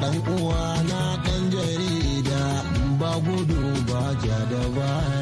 ɗan 0.00 0.16
uwa 0.34 0.62
na 0.90 1.00
ɗan 1.24 1.42
jarida 1.52 2.40
ba 3.00 3.10
gudu 3.24 3.60
ba 3.88 4.00
ja 4.22 4.38
da 4.50 4.62
baya. 4.76 5.21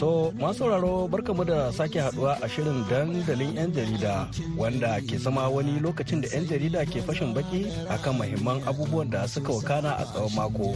To 0.00 0.32
masu 0.40 0.58
sauraro 0.64 1.08
barkamu 1.12 1.44
da 1.44 1.72
sake 1.72 2.00
haɗuwa 2.00 2.38
a 2.40 2.48
shirin 2.48 2.88
dandalin 2.88 3.52
'yan 3.54 3.68
jarida 3.72 4.24
wanda 4.56 4.96
ke 5.04 5.18
zama 5.20 5.44
wani 5.52 5.76
lokacin 5.80 6.22
da 6.24 6.28
'yan 6.32 6.46
jarida 6.48 6.86
ke 6.88 7.04
fashin 7.04 7.34
baki 7.36 7.68
akan 7.92 8.16
mahimman 8.16 8.64
abubuwan 8.64 9.10
da 9.12 9.28
suka 9.28 9.52
wakana 9.52 9.92
a 10.00 10.04
tsawon 10.08 10.32
mako. 10.32 10.72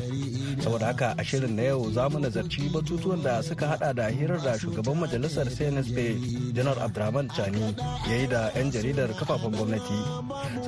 Saboda 0.61 0.87
haka 0.93 1.15
a 1.17 1.25
shirin 1.25 1.57
na 1.57 1.63
yau 1.73 1.89
za 1.91 2.05
mu 2.13 2.19
nazarci 2.21 2.69
batutuwan 2.69 3.23
da 3.25 3.41
suka 3.41 3.65
hada 3.73 3.95
da 3.97 4.13
hirar 4.13 4.45
da 4.45 4.59
shugaban 4.61 5.01
majalisar 5.01 5.49
CNSP 5.49 6.21
Janar 6.53 6.77
Abdurrahman 6.85 7.29
Chani 7.33 7.73
ya 8.05 8.17
yi 8.21 8.27
da 8.29 8.53
'yan 8.55 8.69
jaridar 8.71 9.09
kafafen 9.17 9.57
gwamnati. 9.57 9.99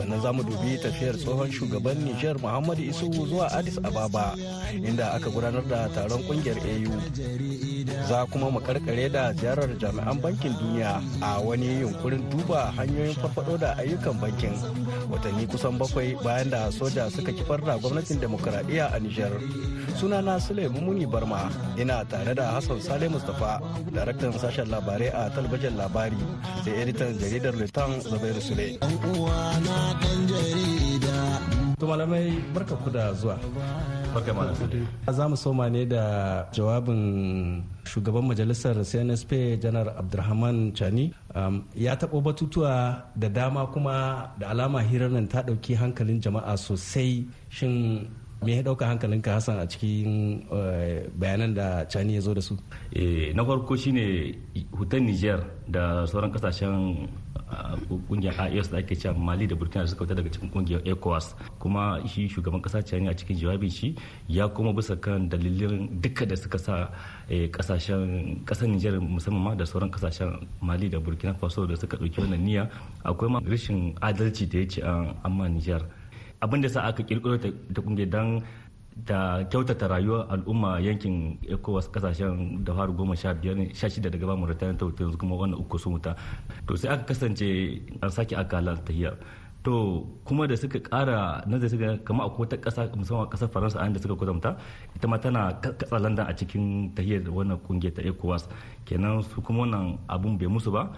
Sannan 0.00 0.20
za 0.24 0.32
mu 0.32 0.40
dubi 0.42 0.80
tafiyar 0.80 1.12
tsohon 1.20 1.52
shugaban 1.52 2.00
Nijar 2.00 2.40
Muhammadu 2.40 2.88
Isu 2.88 3.12
zuwa 3.12 3.52
Addis 3.52 3.76
Ababa 3.84 4.32
inda 4.72 5.12
aka 5.12 5.28
gudanar 5.28 5.64
da 5.68 5.88
taron 5.92 6.24
ƙungiyar 6.24 6.56
AU. 6.64 6.96
Za 8.04 8.26
kuma 8.28 8.50
mu 8.52 8.60
karkare 8.60 9.08
da 9.08 9.32
ziyarar 9.32 9.72
jami'an 9.80 10.20
bankin 10.20 10.52
duniya 10.60 11.00
a 11.24 11.40
wani 11.40 11.80
yunkurin 11.80 12.20
duba 12.30 12.68
hanyoyin 12.76 13.16
farfado 13.16 13.56
da 13.58 13.72
ayyukan 13.80 14.20
bankin. 14.20 14.52
Watanni 15.10 15.46
kusan 15.48 15.78
bakwai 15.80 16.12
bayan 16.22 16.50
da 16.52 16.68
soja 16.70 17.08
suka 17.10 17.32
kifar 17.32 17.64
da 17.64 17.78
gwamnatin 17.80 18.20
demokuraɗiyya 18.20 18.92
a 18.92 18.98
nijar. 19.00 19.32
Sunana 19.96 20.36
suleiman 20.40 20.84
muni 20.84 21.06
barma 21.06 21.48
ina 21.80 22.04
tare 22.04 22.34
da 22.34 22.52
hassan 22.60 22.80
sale 22.80 23.08
mustapha 23.08 23.60
daraktan 23.94 24.32
sashen 24.36 24.68
labarai 24.68 25.08
a 25.14 25.30
talabijin 25.32 25.74
labari 25.76 26.20
da 26.64 26.70
editan 26.76 27.16
jaridar 27.18 27.54
litan 27.56 28.00
zubairu 28.04 28.40
sule. 28.44 28.76
To 31.78 31.84
malamai 31.86 32.40
barka 32.54 32.76
ku 32.76 32.90
da 32.90 33.12
zuwa. 33.12 33.36
Za 35.12 35.24
mu 35.28 35.36
soma 35.36 35.68
ne 35.70 35.84
da 35.86 36.02
jawabin 36.52 37.62
shugaban 37.84 38.24
majalisar 38.28 38.76
cnsp 38.90 39.30
janar 39.62 39.88
abdulrahman 40.00 40.72
chani. 40.78 41.12
Ya 41.74 41.94
taɓo 42.00 42.20
batutuwa 42.24 42.72
da 43.16 43.28
dama 43.28 43.66
kuma 43.72 43.96
da 44.38 44.48
alama 44.52 44.80
hirar 44.88 45.10
nan 45.10 45.26
ta 45.32 45.42
ɗauki 45.46 45.72
hankalin 45.80 46.20
jama'a 46.24 46.56
sosai. 46.56 47.26
Shin 47.48 47.74
me 48.44 48.52
ya 48.56 48.62
ɗauka 48.62 48.84
hankalinka 48.90 49.30
hassan 49.36 49.58
a 49.58 49.66
cikin 49.66 50.42
bayanan 51.18 51.54
da 51.54 51.84
cani 51.92 52.14
ya 52.14 52.20
zo 52.20 52.34
da 52.34 52.40
su? 52.40 52.54
Na 53.34 53.42
farko 53.44 53.76
shine 53.76 54.04
hutan 54.76 55.02
niger 55.06 55.40
da 55.68 56.06
sauran 56.06 56.30
ƙasashen 56.32 57.08
ƙungiyar 58.08 58.50
IOS 58.50 58.70
da 58.70 58.78
ake 58.78 58.94
cewa 58.96 59.14
Mali 59.14 59.46
da 59.46 59.54
Burkina 59.54 59.86
suka 59.86 60.04
fita 60.04 60.14
daga 60.16 60.30
cikin 60.30 60.50
ƙungiyar 60.50 60.82
ECOWAS. 60.84 61.34
Kuma 61.58 62.00
shi 62.06 62.28
shugaban 62.28 62.62
kasa 62.62 62.82
ne 62.98 63.08
a 63.08 63.14
cikin 63.14 63.36
jawabin 63.38 63.70
shi 63.70 63.94
ya 64.28 64.48
kuma 64.48 64.72
bisa 64.72 64.96
kan 65.00 65.28
dalilin 65.28 66.00
duka 66.00 66.26
da 66.26 66.34
suka 66.36 66.58
sa 66.58 66.90
ƙasashen 67.28 68.44
ƙasar 68.44 68.66
Nijar 68.68 68.98
musamman 69.00 69.42
ma 69.42 69.54
da 69.54 69.64
sauran 69.64 69.90
ƙasashen 69.90 70.46
Mali 70.60 70.88
da 70.88 70.98
Burkina 70.98 71.34
Faso 71.38 71.66
da 71.66 71.74
suka 71.76 71.96
ɗauki 71.96 72.20
wannan 72.20 72.42
niyya. 72.44 72.70
Akwai 73.04 73.30
ma 73.30 73.40
rashin 73.40 73.94
adalci 74.02 74.48
da 74.50 74.58
ya 74.58 74.66
ce 74.66 74.82
amma 75.24 75.48
Nijar. 75.48 75.82
Abin 76.42 76.60
da 76.62 76.68
sa 76.68 76.82
aka 76.88 77.02
kirkiro 77.02 77.38
ta 77.38 77.48
ƙungiyar 77.80 78.10
dan 78.10 78.42
da 78.96 79.44
kyautata 79.44 79.88
rayuwar 79.92 80.24
al'umma 80.32 80.80
yankin 80.80 81.36
ecowas 81.44 81.84
ƙasashen 81.92 82.64
da 82.64 82.72
faru 82.72 82.92
goma 82.96 83.14
sha 83.16 83.34
biyar 83.34 83.68
sha 83.76 83.88
shida 83.92 84.08
daga 84.10 84.26
ba 84.26 84.36
mu 84.36 84.46
ritaya 84.48 84.72
ta 84.72 84.86
yanzu 84.88 85.18
kuma 85.18 85.36
wannan 85.36 85.60
uku 85.60 85.76
sun 85.78 85.92
wuta. 86.00 86.16
To 86.66 86.76
sai 86.76 86.88
aka 86.96 87.04
kasance 87.12 87.44
an 88.00 88.10
sake 88.10 88.32
akalar 88.32 88.80
tahiyar. 88.88 89.16
To 89.64 90.06
kuma 90.24 90.48
da 90.48 90.56
suka 90.56 90.80
kara 90.80 91.44
nazari 91.46 91.70
suka 91.76 91.98
kama 92.08 92.24
a 92.24 92.28
wata 92.30 92.56
kasa 92.56 92.88
musamman 92.96 93.28
ƙasar 93.28 93.48
faransa 93.52 93.78
an 93.84 93.92
da 93.92 94.00
suka 94.00 94.16
kwatanta 94.16 94.56
ita 94.96 95.06
ma 95.08 95.18
tana 95.18 95.52
katsa 95.60 95.98
landa 96.00 96.24
a 96.24 96.32
cikin 96.32 96.94
tahiyar 96.96 97.28
wannan 97.28 97.60
ƙungiyar 97.68 97.92
ta 97.94 98.02
ecowas. 98.02 98.48
Kenan 98.86 99.22
su 99.22 99.42
kuma 99.42 99.66
wannan 99.68 99.98
abun 100.08 100.38
bai 100.38 100.46
musu 100.48 100.72
ba. 100.72 100.88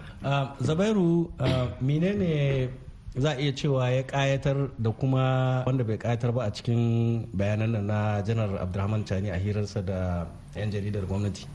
Zabairu 0.63 1.27
menene 1.83 2.69
za 3.17 3.31
a 3.31 3.39
iya 3.41 3.51
cewa 3.53 3.89
ya 3.89 4.03
kayatar 4.03 4.69
da 4.77 4.91
kuma 4.91 5.63
wanda 5.65 5.83
bai 5.83 5.97
kayatar 5.97 6.31
ba 6.31 6.43
a 6.45 6.51
cikin 6.51 7.25
bayanan 7.33 7.81
na 7.87 8.21
janar 8.21 8.53
abdulrahman 8.61 9.03
chani 9.05 9.31
a 9.33 9.37
hirarsa 9.37 9.81
da 9.81 10.27
'yan 10.55 10.69
jaridar 10.71 11.05
gwamnati. 11.09 11.45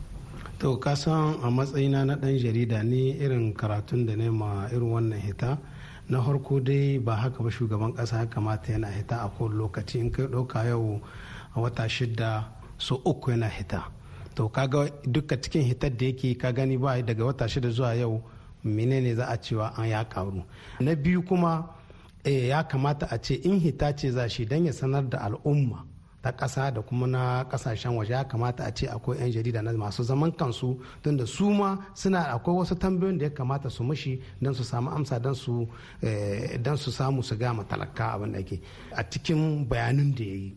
To 0.59 0.79
kasan 0.79 1.39
a 1.43 1.51
matsayina 1.51 2.05
na 2.07 2.15
dan 2.17 2.39
jarida 2.39 2.83
ne 2.83 3.15
irin 3.19 3.55
karatun 3.55 4.07
da 4.07 4.15
ne 4.17 4.31
ma 4.31 4.67
irin 4.71 4.91
wannan 4.91 5.21
hita 5.21 5.59
na 6.09 6.21
harko 6.23 6.59
dai 6.61 6.99
ba 6.99 7.17
haka 7.17 7.43
ba 7.43 7.51
shugaban 7.51 7.93
kasa 7.95 8.19
ya 8.19 8.27
kamata 8.27 8.73
yana 8.73 8.89
hita 8.91 9.17
a 9.23 9.29
kowane 9.31 9.55
lokaci. 9.55 10.01
In 10.01 10.11
kai 10.11 10.27
ɗauka 10.27 10.67
yau 10.67 11.01
a 11.55 11.61
wata 11.61 11.89
shida 11.89 12.45
so 12.79 12.97
uku 13.05 13.31
yana 13.31 13.49
hita. 13.49 13.83
To 14.35 14.49
kaga 14.49 14.91
duka 15.07 15.37
cikin 15.37 15.63
hitar 15.67 15.91
da 15.91 16.07
yake 16.07 16.35
ka 16.39 16.53
gani 16.53 16.77
ba 16.79 17.03
daga 17.03 17.25
wata 17.25 17.47
shida 17.49 17.71
zuwa 17.71 17.95
yau 17.95 18.23
menene 18.65 19.15
za 19.15 19.27
a 19.29 19.37
cewa 19.37 19.73
an 19.77 19.89
ya 19.89 20.05
karu. 20.05 20.43
Na 20.81 20.95
biyu 20.95 21.23
kuma 21.23 21.69
ya 22.25 22.63
kamata 22.65 23.07
a 23.11 23.19
ce 23.19 23.35
in 23.45 23.61
hita 23.61 23.93
ce 23.97 24.11
za 24.11 24.29
shi 24.29 24.45
don 24.45 24.65
ya 24.65 24.73
sanar 24.73 25.09
da 25.09 25.19
al'umma 25.19 25.85
ta 26.23 26.33
ƙasa 26.33 26.73
da 26.75 26.81
kuma 26.83 27.07
na 27.07 27.45
ƙasashen 27.45 27.95
waje. 27.97 28.11
Ya 28.13 28.25
kamata 28.25 28.65
a 28.65 28.73
ce 28.73 28.87
akwai 28.87 29.19
'yan 29.19 29.33
jarida 29.33 29.63
na 29.63 29.73
masu 29.73 30.03
zaman 30.03 30.33
kansu 30.33 30.81
don 31.03 31.17
da 31.17 31.27
su 31.27 31.51
ma 31.53 31.77
suna 31.95 32.25
akwai 32.33 32.57
wasu 32.57 32.75
tambayoyin 32.75 33.19
da 33.19 33.25
ya 33.27 33.31
kamata 33.31 33.69
su 33.71 33.85
mushi 33.85 34.23
don 34.41 34.55
su 34.55 34.65
samu 34.65 34.91
amsa 34.91 35.19
don 35.21 35.35
su 35.35 35.69
samu 36.91 37.23
su 37.23 37.37
gama 37.37 37.65
talaka 37.65 38.15
abin 38.15 38.33
da 38.33 38.43
ke 38.43 38.61
a 38.97 39.03
cikin 39.05 39.69
bayanin 39.69 40.15
da 40.15 40.25
ya 40.25 40.35
yi. 40.35 40.57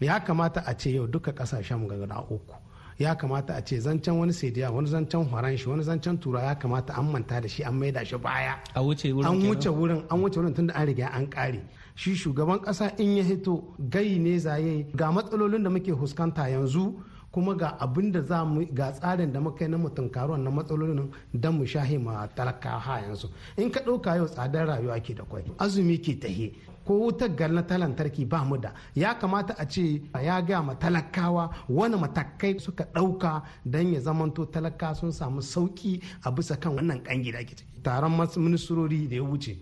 Ya 0.00 0.18
kamata 0.20 0.64
a 0.66 0.74
ce 0.74 0.90
yau 0.90 1.06
duka 1.06 1.32
ƙasashen 1.32 1.86
guda 1.86 2.18
uku. 2.28 2.54
Ya 2.98 3.14
kamata 3.14 3.54
a 3.56 3.60
ce 3.62 3.76
zancen 3.80 4.18
wani 4.18 4.32
sediya 4.32 4.70
wani 4.70 4.88
zancen 4.88 5.24
horon 5.28 5.56
shi 5.56 5.68
wani 5.68 5.82
zancen 5.82 6.18
tura 6.20 6.42
ya 6.42 6.54
kamata 6.54 6.94
an 6.96 7.10
manta 7.10 7.40
da 7.40 7.48
shi 7.48 7.62
an 7.64 7.74
maida 7.74 8.04
shi 8.04 8.16
baya. 8.16 8.54
A 8.74 8.80
wuce 8.82 9.12
wurin 9.12 9.26
an 9.26 9.40
wuce 9.42 9.68
wurin 9.70 10.04
an 10.10 10.20
wuce 10.22 10.36
wurin 10.38 10.54
tunda 10.54 10.74
an 10.76 10.86
riga 10.86 11.10
an 11.12 11.26
kare 11.26 11.60
shi 11.94 12.14
shugaban 12.14 12.60
kasa 12.62 12.92
in 12.98 13.16
ya 13.16 13.24
hito 13.24 13.64
gai 13.78 14.18
ne 14.18 14.38
zaye 14.38 14.86
ga 14.94 15.10
matsalolin 15.12 15.62
da 15.62 15.70
muke 15.70 15.92
fuskanta 15.96 16.48
yanzu 16.48 16.94
kuma 17.32 17.54
ga 17.56 17.76
abin 17.80 18.12
da 18.12 18.22
za 18.22 18.44
mu 18.44 18.64
ga 18.72 18.92
tsarin 18.92 19.32
da 19.32 19.40
muka 19.40 19.64
yi 19.64 19.70
na 19.70 19.76
mutum 19.78 20.08
karuwan 20.08 20.40
na 20.44 20.50
matsalolin 20.50 21.10
don 21.34 21.54
mu 21.58 21.64
shahi 21.66 21.98
ma 21.98 22.26
talakawa 22.28 23.00
yanzu. 23.02 23.28
In 23.56 23.70
ka 23.70 23.80
ɗauka 23.80 24.16
yau 24.16 24.26
tsadar 24.28 24.66
rayuwa 24.68 25.00
ke 25.02 25.14
da 25.14 25.24
kwai 25.24 25.42
azumi 25.58 25.98
ke 25.98 26.14
tahe. 26.20 26.52
Ko 26.84 26.94
wutar 27.00 27.28
gal 27.36 27.52
na 27.52 27.62
ta 27.62 27.76
lantarki 27.78 28.24
ba 28.28 28.44
mu 28.44 28.56
da. 28.56 28.72
Ya 28.94 29.14
kamata 29.14 29.54
a 29.58 29.64
ce 29.66 30.02
ya 30.22 30.40
gaya 30.42 30.62
ma 30.62 30.74
talakawa 30.74 31.50
wani 31.68 31.96
matakai 31.96 32.60
suka 32.60 32.84
ɗauka 32.94 33.42
don 33.64 33.92
ya 33.92 34.00
zamanto 34.00 34.44
talaka 34.46 34.94
sun 34.94 35.12
samu 35.12 35.40
sauƙi 35.40 36.00
a 36.24 36.30
bisa 36.30 36.56
kan 36.56 36.76
wannan 36.76 37.00
kangi 37.02 37.32
da 37.32 37.38
ake 37.38 37.54
taron 37.82 38.12
ministrori 38.36 39.08
da 39.08 39.16
ya 39.16 39.22
wuce 39.22 39.56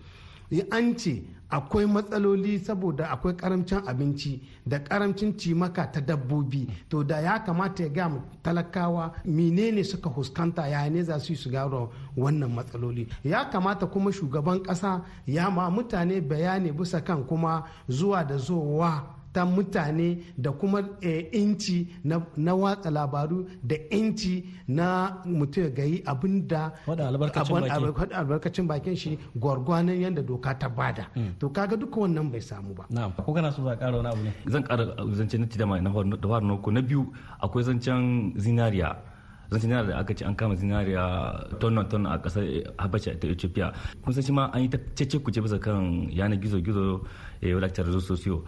an 0.71 0.95
ce 0.99 1.23
akwai 1.53 1.87
matsaloli 1.87 2.59
saboda 2.59 3.11
akwai 3.11 3.35
karamcin 3.37 3.83
abinci 3.87 4.41
da 4.67 4.79
karamcin 4.79 5.37
cimaka 5.37 5.87
ta 5.93 6.01
dabbobi. 6.01 6.67
To 6.88 7.05
da 7.05 7.21
ya 7.21 7.38
kamata 7.45 7.83
ya 7.83 7.88
ga 7.88 8.11
talakawa 8.43 9.12
menene 9.25 9.85
suka 9.85 10.09
huskanta 10.11 10.67
ya 10.69 10.88
ne 10.91 11.03
za 11.03 11.19
su 11.21 11.33
yi 11.33 11.37
su 11.38 11.51
gano 11.51 11.91
wannan 12.17 12.51
matsaloli. 12.51 13.07
Ya 13.25 13.45
kamata 13.45 13.87
kuma 13.87 14.12
shugaban 14.12 14.61
kasa 14.62 15.03
ya 15.27 15.51
ma 15.51 15.71
mutane 15.71 16.21
bayani 16.21 16.73
bisa 16.73 17.01
kan 17.05 17.25
kuma 17.25 17.65
zuwa 17.88 18.25
da 18.25 18.37
zowa 18.38 19.22
ta 19.33 19.45
mutane 19.47 20.18
da 20.37 20.51
kuma 20.53 20.83
inci 21.33 21.87
na 22.37 22.55
watsa 22.55 22.90
labaru 22.90 23.47
da 23.62 23.77
inci 23.90 24.45
na 24.68 25.16
mutum 25.25 25.71
ga 25.75 25.83
yi 25.85 26.03
abin 26.07 26.47
da 26.47 26.73
albarkacin 26.87 28.66
bakin 28.68 28.97
shi 28.97 29.18
gwargwanon 29.37 30.01
yadda 30.01 30.23
doka 30.23 30.55
ta 30.55 30.68
ba 30.68 30.92
da. 30.92 31.07
To 31.38 31.49
kaga 31.49 31.77
duka 31.77 32.01
wannan 32.01 32.31
bai 32.31 32.40
samu 32.40 32.75
ba. 32.75 32.85
Ko 33.25 33.33
kana 33.33 33.51
so 33.53 33.64
za 33.64 33.77
kara 33.77 33.97
wani 33.97 34.09
abu 34.09 34.23
ne? 34.23 34.33
Zan 34.49 34.62
kara 34.62 34.85
zance 35.16 35.38
na 35.38 35.47
tidama 35.47 35.81
na 35.81 35.90
faru 35.90 36.73
na 36.73 36.83
biyu 36.83 37.12
akwai 37.40 37.64
zancen 37.64 38.33
zinariya. 38.37 38.97
Zancen 39.51 39.71
yana 39.71 39.88
da 39.88 39.99
aka 39.99 40.14
ce 40.14 40.25
an 40.25 40.35
kama 40.35 40.55
zinariya 40.57 41.59
tonnon 41.61 41.88
ton 41.88 42.07
a 42.07 42.18
ƙasar 42.18 42.45
habasha 42.79 43.16
ta 43.21 43.27
ethiopia. 43.29 43.73
Kun 44.05 44.12
san 44.12 44.23
shi 44.23 44.33
ma 44.33 44.51
an 44.53 44.62
yi 44.62 44.68
ta 44.68 44.79
cece 44.95 45.18
kuce 45.23 45.40
bisa 45.40 45.59
kan 45.61 46.09
yanar 46.11 46.38
gizo-gizo 46.40 47.05
ya 47.40 47.55
wadatar 47.57 47.85
da 47.85 48.01
sosiyo 48.01 48.45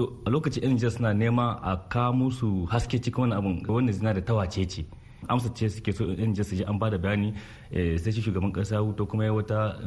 to 0.00 0.16
a 0.26 0.30
lokacin 0.30 0.62
yan 0.62 0.72
nijar 0.72 0.90
suna 0.90 1.12
nema 1.14 1.60
a 1.62 1.76
kawo 1.76 2.12
musu 2.12 2.66
haske 2.70 2.98
cikin 2.98 3.20
wani 3.20 3.34
abun 3.34 3.62
wannan 3.68 3.92
zina 3.92 4.14
da 4.14 4.20
tawace 4.20 4.64
ce. 4.68 4.84
Amsa 5.28 5.48
ce 5.54 5.68
suke 5.68 5.92
so 5.92 6.04
yan 6.04 6.28
nijar 6.32 6.44
su 6.44 6.56
ji 6.56 6.64
an 6.64 6.78
ba 6.78 6.90
da 6.90 6.98
bayani 6.98 7.34
sai 7.70 8.10
shi 8.12 8.18
shugaban 8.22 8.50
kasa 8.52 8.82
to 8.98 9.06
kuma 9.06 9.24
ya 9.24 9.32
wata 9.32 9.78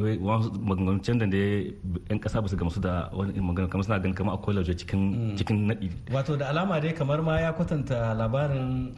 maganganun 0.64 1.04
can 1.04 1.20
da 1.20 1.28
yan 2.10 2.20
kasa 2.20 2.40
ba 2.42 2.48
su 2.48 2.56
gamsu 2.56 2.80
da 2.80 3.10
wani 3.12 3.36
magana 3.44 3.68
kamar 3.68 3.84
suna 3.84 4.00
ganin 4.00 4.16
kamar 4.16 4.36
akwai 4.40 4.56
lauje 4.56 4.72
cikin 4.74 5.36
cikin 5.36 5.68
nadi 5.68 5.92
wato 6.08 6.38
da 6.40 6.48
alama 6.50 6.80
dai 6.80 6.94
kamar 6.96 7.20
ma 7.22 7.40
ya 7.44 7.52
kwatanta 7.52 8.16
labarin 8.16 8.96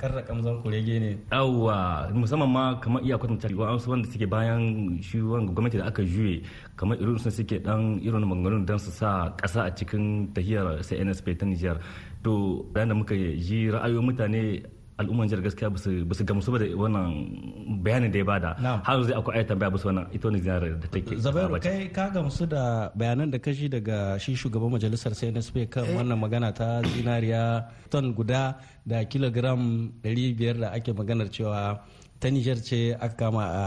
karra 0.00 0.22
kamzan 0.24 0.62
kurege 0.64 0.96
ne. 1.00 1.10
Yawwa 1.30 2.08
musamman 2.16 2.48
ma 2.48 2.64
kamar 2.80 3.02
iya 3.04 3.18
kwatanta 3.20 3.52
wasu 3.52 3.90
wanda 3.92 4.08
suke 4.08 4.24
bayan 4.26 4.96
shi 5.04 5.20
wanga 5.20 5.52
gwamnati 5.52 5.76
da 5.78 5.92
aka 5.92 6.00
juye 6.02 6.40
kamar 6.76 6.96
irin 6.96 7.18
sun 7.20 7.32
suke 7.32 7.60
dan 7.60 8.00
irin 8.00 8.24
maganganun 8.24 8.64
don 8.64 8.78
su 8.80 8.88
sa 8.90 9.28
kasa 9.36 9.68
a 9.68 9.70
cikin 9.76 10.32
tahiyar 10.32 10.80
CNSP 10.80 11.36
ta 11.38 11.44
Nijar. 11.44 11.76
To 12.24 12.64
da 12.72 12.86
muka 12.94 13.12
ji 13.14 13.68
ra'ayoyin 13.68 14.04
mutane 14.08 14.62
al'umman 15.04 15.28
jihar 15.28 15.42
gaskiya 15.42 15.68
ba 15.70 15.78
su 15.78 16.24
gamsu 16.24 16.48
ba 16.54 16.58
da 16.58 16.66
wannan 16.82 17.06
bayanin 17.84 18.10
da 18.12 18.18
ya 18.18 18.24
ba 18.24 18.36
da. 18.38 18.50
Har 18.86 19.02
zai 19.06 19.14
akwai 19.18 19.34
ayatan 19.38 19.58
baya 19.58 19.70
ba 19.74 19.78
su 19.78 19.86
wannan 19.88 20.06
ita 20.14 20.24
wani 20.28 20.40
ziyarar 20.40 20.72
da 20.82 20.86
take 20.92 21.16
zabairu 21.24 21.58
kai 21.60 21.88
ka 21.96 22.04
gamsu 22.14 22.44
da 22.46 22.90
bayanan 22.98 23.30
da 23.30 23.38
kashi 23.38 23.68
daga 23.68 24.18
shi 24.22 24.32
shugaban 24.36 24.70
majalisar 24.74 25.12
cnsp 25.18 25.56
kan 25.72 25.84
wannan 25.96 26.18
magana 26.18 26.48
ta 26.58 26.82
zinariya 26.94 27.42
ton 27.90 28.14
guda 28.14 28.56
da 28.86 29.04
kilogram 29.04 29.92
500 30.02 30.60
da 30.62 30.68
ake 30.76 30.90
maganar 30.92 31.28
cewa 31.30 31.78
ta 32.22 32.30
Nijar 32.30 32.58
ce 32.62 32.94
aka 32.94 33.16
kama 33.18 33.42
a 33.42 33.64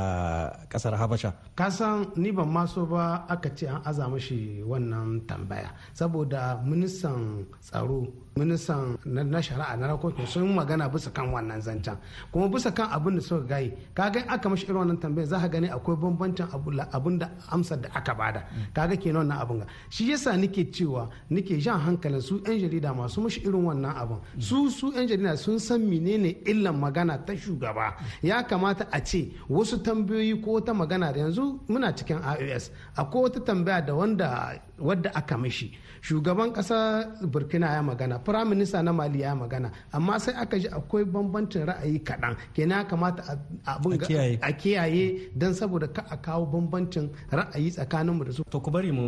ƙasar 0.72 0.96
Habasha. 0.96 1.36
Kasan 1.60 2.08
ni 2.16 2.32
ban 2.32 2.48
maso 2.48 2.86
ba 2.88 3.26
aka 3.28 3.50
ce 3.52 3.68
an 3.68 3.82
aza 3.84 4.08
mashi 4.08 4.64
wannan 4.64 5.28
tambaya. 5.28 5.76
Saboda 5.92 6.64
ministan 6.64 7.44
tsaro 7.60 8.08
ministan 8.38 8.98
na 9.06 9.42
shari'a 9.42 9.78
na 9.80 9.88
rakoki 9.88 10.28
sun 10.28 10.54
magana 10.54 10.90
bisa 10.92 11.10
kan 11.14 11.32
wannan 11.32 11.62
zancen. 11.62 11.96
Kuma 12.34 12.50
bisa 12.50 12.70
kan 12.76 12.90
abin 12.92 13.16
da 13.16 13.22
suka 13.22 13.48
gayi 13.48 13.72
kaga 13.96 14.20
aka 14.28 14.50
mashi 14.50 14.66
irin 14.68 14.76
wannan 14.76 15.00
tambaya 15.00 15.26
za 15.28 15.40
ka 15.40 15.48
gani 15.48 15.70
akwai 15.70 15.96
bambancin 15.96 16.46
abin 16.92 17.18
da 17.20 17.30
amsar 17.52 17.78
da 17.80 17.88
aka 17.96 18.14
ba 18.14 18.32
da. 18.34 18.42
Kaga 18.76 18.98
kenan 18.98 19.24
wannan 19.24 19.40
abin 19.40 19.60
ga. 19.60 19.66
Shi 19.90 20.12
yasa 20.12 20.36
nike 20.38 20.66
cewa 20.66 21.10
nike 21.30 21.58
jan 21.62 21.80
hankalin 21.80 22.22
su 22.22 22.42
yan 22.46 22.60
jarida 22.60 22.94
masu 22.94 23.22
mashi 23.22 23.40
irin 23.40 23.64
wannan 23.64 23.96
abin. 23.96 24.20
Su 24.38 24.70
su 24.70 24.92
yan 24.92 25.08
jarida 25.08 25.38
sun 25.38 25.58
san 25.60 25.80
menene 25.82 26.36
illan 26.46 26.76
magana 26.76 27.18
ta 27.26 27.32
shugaba. 27.38 27.96
Ya 28.22 28.44
kamata 28.44 28.86
a 28.92 29.00
ce 29.00 29.32
wasu 29.50 29.78
tambayoyi 29.80 30.44
ko 30.44 30.60
wata 30.60 30.74
magana 30.74 31.14
da 31.14 31.20
yanzu 31.22 31.60
muna 31.70 31.96
cikin 31.96 32.20
ios 32.42 32.70
akwai 32.98 33.24
wata 33.24 33.40
tambaya 33.40 33.82
da 33.82 33.96
wanda 33.96 34.60
wadda 34.80 35.12
aka 35.16 35.38
mishi. 35.38 35.72
Shugaban 36.02 36.54
kasa 36.54 37.06
burkina 37.24 37.74
ya 37.74 37.82
magana 37.84 38.20
prime 38.24 38.50
minister 38.50 38.84
na 38.84 38.94
mali 38.94 39.22
ya 39.22 39.36
magana 39.36 39.72
amma 39.92 40.20
sai 40.20 40.34
aka 40.38 40.60
ji 40.60 40.68
akwai 40.68 41.04
bambancin 41.06 41.66
ra'ayi 41.66 42.00
kaɗan. 42.04 42.36
Kenan 42.54 42.86
kamata 42.88 43.24
a 43.66 44.52
kiyaye. 44.54 45.16
don 45.36 45.54
saboda 45.54 45.88
ka 45.88 46.04
a 46.10 46.18
kawo 46.18 46.46
bambancin 46.46 47.10
ra'ayi 47.32 47.72
tsakaninmu 47.72 48.24
da 48.26 48.32
su. 48.32 48.44
To 48.50 48.60
ku 48.60 48.72
bari 48.72 48.92
mu 48.92 49.06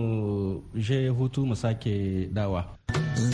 je 0.75 1.07
hutu 1.09 1.45
mu 1.45 1.55
sake 1.55 2.27
dawa. 2.33 2.65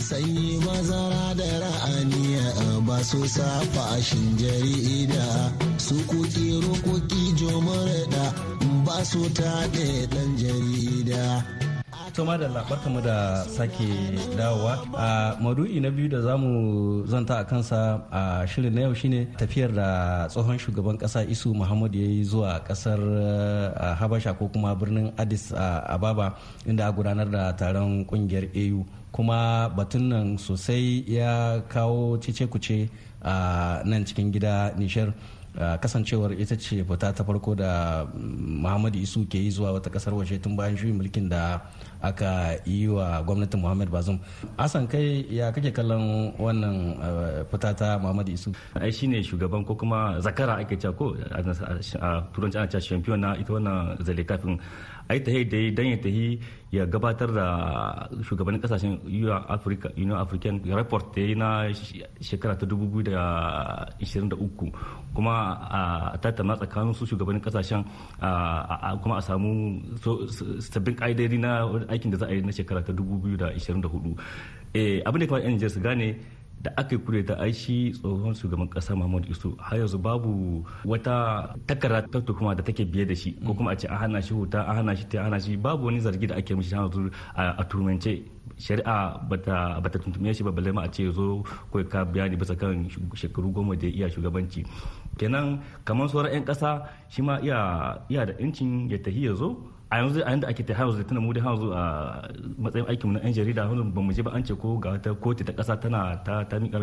Sanyi 0.08 0.58
mazara 0.64 1.34
da 1.38 1.48
ra'aniya 1.64 2.46
ba 2.86 2.96
su 3.04 3.20
safashin 3.28 4.36
jarida 4.40 5.26
su 5.78 5.94
kuki 6.08 6.46
rukuki 6.64 7.22
jomar 7.38 7.88
ba 8.86 8.96
su 9.04 9.20
taɗe 9.38 9.86
ɗan 10.12 10.30
jarida. 10.40 11.22
To 12.14 12.22
madalla 12.24 12.62
mu 12.90 13.00
da 13.00 13.42
sake 13.44 13.88
dawowa. 14.38 14.78
A 14.96 15.36
madu'i 15.42 15.80
na 15.82 15.90
biyu 15.90 16.08
da 16.08 16.20
za 16.22 16.36
mu 16.36 17.04
zanta 17.06 17.40
a 17.40 17.44
kansa 17.44 18.02
a 18.12 18.46
shirin 18.46 18.72
na 18.74 18.80
yau 18.82 18.94
shine 18.94 19.26
tafiyar 19.36 19.74
da 19.74 19.88
tsohon 20.28 20.56
shugaban 20.58 20.96
kasa 20.98 21.24
isu 21.26 21.52
muhammadu 21.54 21.98
ya 21.98 22.06
yi 22.06 22.24
zuwa 22.24 22.60
ƙasar 22.68 23.00
habasha 23.98 24.32
ko 24.38 24.46
kuma 24.48 24.74
birnin 24.76 25.10
addis 25.18 25.50
ababa 25.54 26.36
inda 26.66 26.86
a 26.86 26.92
gudanar 26.92 27.26
da 27.30 27.52
taron 27.52 28.06
ƙungiyar 28.06 28.46
au 28.54 28.86
kuma 29.12 29.68
batun 29.76 30.08
nan 30.08 30.38
sosai 30.38 31.02
ya 31.08 31.60
kawo 31.68 32.16
cece 32.22 32.46
kuce 32.46 32.88
a 33.22 33.82
nan 33.84 34.04
cikin 34.04 34.30
gida 34.30 34.70
nishar 34.78 35.10
kasancewar 35.54 36.34
ita 36.34 36.56
ce 36.58 36.82
fita 36.82 37.12
ta 37.14 37.22
farko 37.24 37.54
da 37.54 38.02
muhammadu 38.64 38.98
isu 38.98 39.22
ke 39.30 39.38
yi 39.38 39.50
zuwa 39.50 39.72
wata 39.78 39.90
ƙasar 39.90 40.10
waje 40.14 40.38
tun 40.42 40.56
bayan 40.58 40.74
juyin 40.76 40.98
mulkin 40.98 41.28
da 41.30 41.62
aka 42.02 42.58
yi 42.66 42.88
wa 42.90 43.22
gwamnatin 43.22 43.60
muhammad 43.62 43.86
bazum 43.88 44.18
asan 44.58 44.86
kai 44.90 45.22
ya 45.30 45.52
kake 45.54 45.70
kallon 45.70 46.34
wannan 46.38 46.98
fita 47.50 47.70
ta 47.74 47.98
muhammadu 48.02 48.34
isu? 48.34 48.50
Ai 48.74 48.90
shine 48.90 49.22
shugaban 49.22 49.62
ko 49.64 49.74
kuma 49.78 50.18
zakara 50.18 50.58
ake 50.58 50.74
cewa 50.74 50.92
ko 50.98 51.14
a 52.02 52.10
turanci 52.34 52.58
ana 52.58 52.66
cewa 52.66 52.82
champion 52.82 53.20
na 53.22 53.38
ita 53.38 53.52
wannan 53.54 53.94
zale 54.02 54.24
kafin 54.26 54.58
ai 55.08 55.20
ta 55.20 55.30
da 55.32 55.60
dan 55.76 55.86
ya 55.92 55.96
tahi 56.00 56.40
ya 56.74 56.82
gabatar 56.90 57.30
da 57.30 57.46
shugabannin 58.26 58.58
ƙasashen 58.60 58.98
union 59.06 59.38
african 60.18 60.58
report 60.74 61.14
da 61.14 61.22
yi 61.22 61.34
na 61.38 61.70
shekara 62.20 62.56
ta 62.58 62.66
2023 62.66 64.72
kuma 65.14 65.54
a 65.70 66.18
tattauna 66.18 66.56
tsakanin 66.58 66.90
su 66.94 67.06
shugabannin 67.06 67.40
ƙasashen 67.44 67.84
kuma 69.02 69.16
a 69.18 69.22
samu 69.22 69.80
sabbin 70.58 70.94
ƙa'idodi 70.96 71.38
na 71.38 71.62
aikin 71.92 72.10
da 72.10 72.16
za 72.18 72.26
a 72.26 72.32
yi 72.34 72.40
na 72.42 72.50
shekara 72.52 72.82
ta 72.82 72.92
2024 72.92 74.16
abin 75.06 75.20
da 75.20 75.26
kawai 75.30 75.44
yan 75.46 75.68
su 75.70 75.78
gane 75.80 76.16
da 76.64 76.72
aka 76.80 76.96
kure 76.96 77.20
ta 77.28 77.34
aishi 77.44 77.92
tsohon 77.92 78.32
shugaban 78.34 78.64
kasa 78.72 78.96
Muhammadu 78.96 79.28
Isu 79.28 79.52
har 79.60 79.76
yanzu 79.84 79.98
babu 80.00 80.64
wata 80.88 81.52
takarda 81.68 82.08
ta 82.08 82.32
kuma 82.32 82.54
da 82.56 82.62
take 82.64 82.84
biye 82.88 83.04
da 83.04 83.12
shi 83.14 83.36
ko 83.44 83.52
kuma 83.52 83.72
a 83.72 83.76
ce 83.76 83.84
an 83.86 83.98
hana 84.00 84.20
shi 84.24 84.32
huta 84.32 84.64
an 84.64 84.76
hana 84.80 84.96
shi 84.96 85.04
ta 85.04 85.22
hana 85.28 85.36
shi 85.38 85.56
babu 85.60 85.84
wani 85.92 86.00
zargi 86.00 86.26
da 86.26 86.34
ake 86.40 86.56
mishi 86.56 86.72
a 87.36 87.64
turmance. 87.68 88.24
Shari'a 88.56 89.18
bata 89.28 89.80
bata 89.82 89.98
tuntume 89.98 90.32
shi 90.32 90.40
ba 90.46 90.52
balle 90.56 90.72
ma 90.72 90.82
a 90.86 90.88
ce 90.88 91.10
zo 91.12 91.42
ko 91.70 91.84
ka 91.84 92.04
bayani 92.08 92.36
bisa 92.40 92.54
kan 92.56 92.88
shekaru 93.12 93.52
goma 93.52 93.76
da 93.76 93.86
iya 93.86 94.08
shugabanci. 94.08 94.64
Kenan 95.20 95.60
kamar 95.84 96.08
sauran 96.08 96.32
'yan 96.32 96.44
kasa 96.48 96.88
shi 97.12 97.20
ma 97.22 97.36
iya 97.44 98.24
da 98.24 98.32
incin 98.40 98.88
ya 98.88 98.96
tahi 98.96 99.26
ya 99.28 99.34
zo 99.36 99.58
a 99.94 99.98
yanzu 99.98 100.20
a 100.26 100.30
yanda 100.30 100.48
ake 100.48 100.62
ta 100.66 100.74
yanzu 100.74 101.04
tana 101.06 101.20
mu 101.20 101.32
da 101.32 101.40
yanzu 101.40 101.70
a 101.72 101.82
matsayin 102.58 102.86
aikinmu 102.90 103.12
na 103.14 103.20
yan 103.24 103.32
jarida 103.36 103.62
yanzu 103.62 103.84
ba 103.94 104.00
mu 104.02 104.12
je 104.12 104.22
ba 104.26 104.30
an 104.34 104.42
ce 104.44 104.54
ko 104.54 104.76
ga 104.78 104.90
wata 104.98 105.14
kotu 105.14 105.44
ta 105.46 105.52
kasa 105.52 105.76
tana 105.76 106.16
ta 106.26 106.42
ta 106.44 106.56
miƙa 106.58 106.78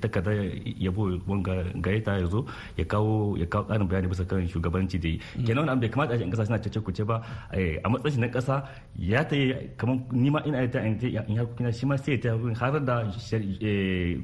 takarda 0.00 0.32
yabo 0.80 1.20
wanga 1.28 1.54
gare 1.84 2.00
ta 2.00 2.16
ya 2.16 2.26
zo 2.26 2.46
ya 2.76 2.84
kawo 2.84 3.36
ya 3.36 3.44
kawo 3.46 3.64
ƙarin 3.68 3.88
bayani 3.88 4.08
bisa 4.08 4.24
kan 4.24 4.40
shugabanci 4.48 4.96
da 5.00 5.08
yi. 5.08 5.18
Kenan 5.44 5.66
wannan 5.68 5.80
bai 5.80 5.88
kamata 5.92 6.14
a 6.14 6.16
yan 6.16 6.30
kasa 6.32 6.46
suna 6.46 6.58
cece 6.58 6.80
kuce 6.80 7.04
ba 7.04 7.20
a 7.52 7.88
matsayin 7.92 8.20
na 8.24 8.28
kasa 8.32 8.64
ya 8.96 9.20
ta 9.24 9.36
yi 9.36 9.52
kamar 9.76 10.00
ni 10.12 10.30
ma 10.30 10.40
ina 10.48 10.64
ta 10.68 10.80
in 10.80 10.96
harkokina 11.36 11.72
shi 11.72 11.84
ma 11.86 11.96
sai 11.96 12.16
ta 12.16 12.32
har 12.60 12.80
da 12.80 13.04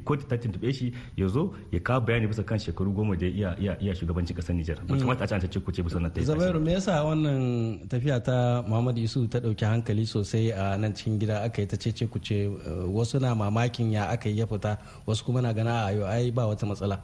kotu 0.08 0.24
ta 0.28 0.36
tuntube 0.40 0.72
shi 0.72 0.92
ya 1.16 1.28
zo 1.28 1.52
ya 1.70 1.80
kawo 1.80 2.00
bayani 2.00 2.26
bisa 2.32 2.42
kan 2.44 2.56
shekaru 2.58 2.92
goma 2.96 3.12
da 3.16 3.26
iya 3.28 3.52
iya 3.60 3.92
shugabancin 3.92 4.32
ƙasar 4.36 4.56
Nijar. 4.56 4.78
Ba 4.88 4.96
kamata 4.96 5.24
a 5.24 5.26
ce 5.28 5.34
an 5.36 5.40
cece 5.44 5.60
kuce 5.60 5.84
bisa 5.84 6.00
na 6.00 6.08
ta 6.08 6.20
Zabairu 6.24 6.60
me 6.64 6.72
yasa 6.72 7.04
wannan 7.04 7.84
tafiya 7.88 8.21
ta 8.22 8.62
Muhammadu 8.66 9.00
Yusuf 9.00 9.28
ta 9.30 9.38
ɗauki 9.40 9.64
hankali 9.64 10.06
sosai 10.06 10.50
a 10.52 10.76
nan 10.78 10.94
cikin 10.94 11.18
gida 11.18 11.42
aka 11.42 11.61
yi 11.62 11.66
ta 11.68 11.76
cece 11.76 12.06
kuce 12.06 12.48
wasu 12.94 13.18
na 13.20 13.35
mamakin 13.35 13.92
ya 13.92 14.06
aka 14.08 14.28
yi 14.28 14.38
ya 14.38 14.46
fita 14.46 14.78
wasu 15.06 15.24
kuma 15.24 15.40
na 15.42 15.52
gana 15.52 15.85
a 15.87 15.92
yau 15.92 16.06
ai 16.06 16.30
ba 16.30 16.46
wata 16.46 16.66
matsala. 16.66 16.98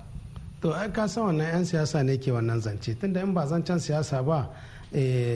To 0.62 0.72
ai 0.74 0.88
ka 0.90 1.06
san 1.06 1.24
wannan 1.24 1.46
'yan 1.52 1.64
siyasa 1.64 2.02
ne 2.02 2.16
ke 2.18 2.30
wannan 2.32 2.60
zance. 2.60 2.94
Tunda 2.98 3.20
in 3.22 3.34
ba 3.34 3.46
zancen 3.46 3.78
siyasa 3.78 4.22
ba 4.22 4.50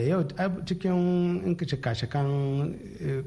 yau 0.07 0.23
cikin 0.65 1.43
in 1.45 1.55
ka 1.55 1.65
cika 1.65 1.93
kan 2.09 2.27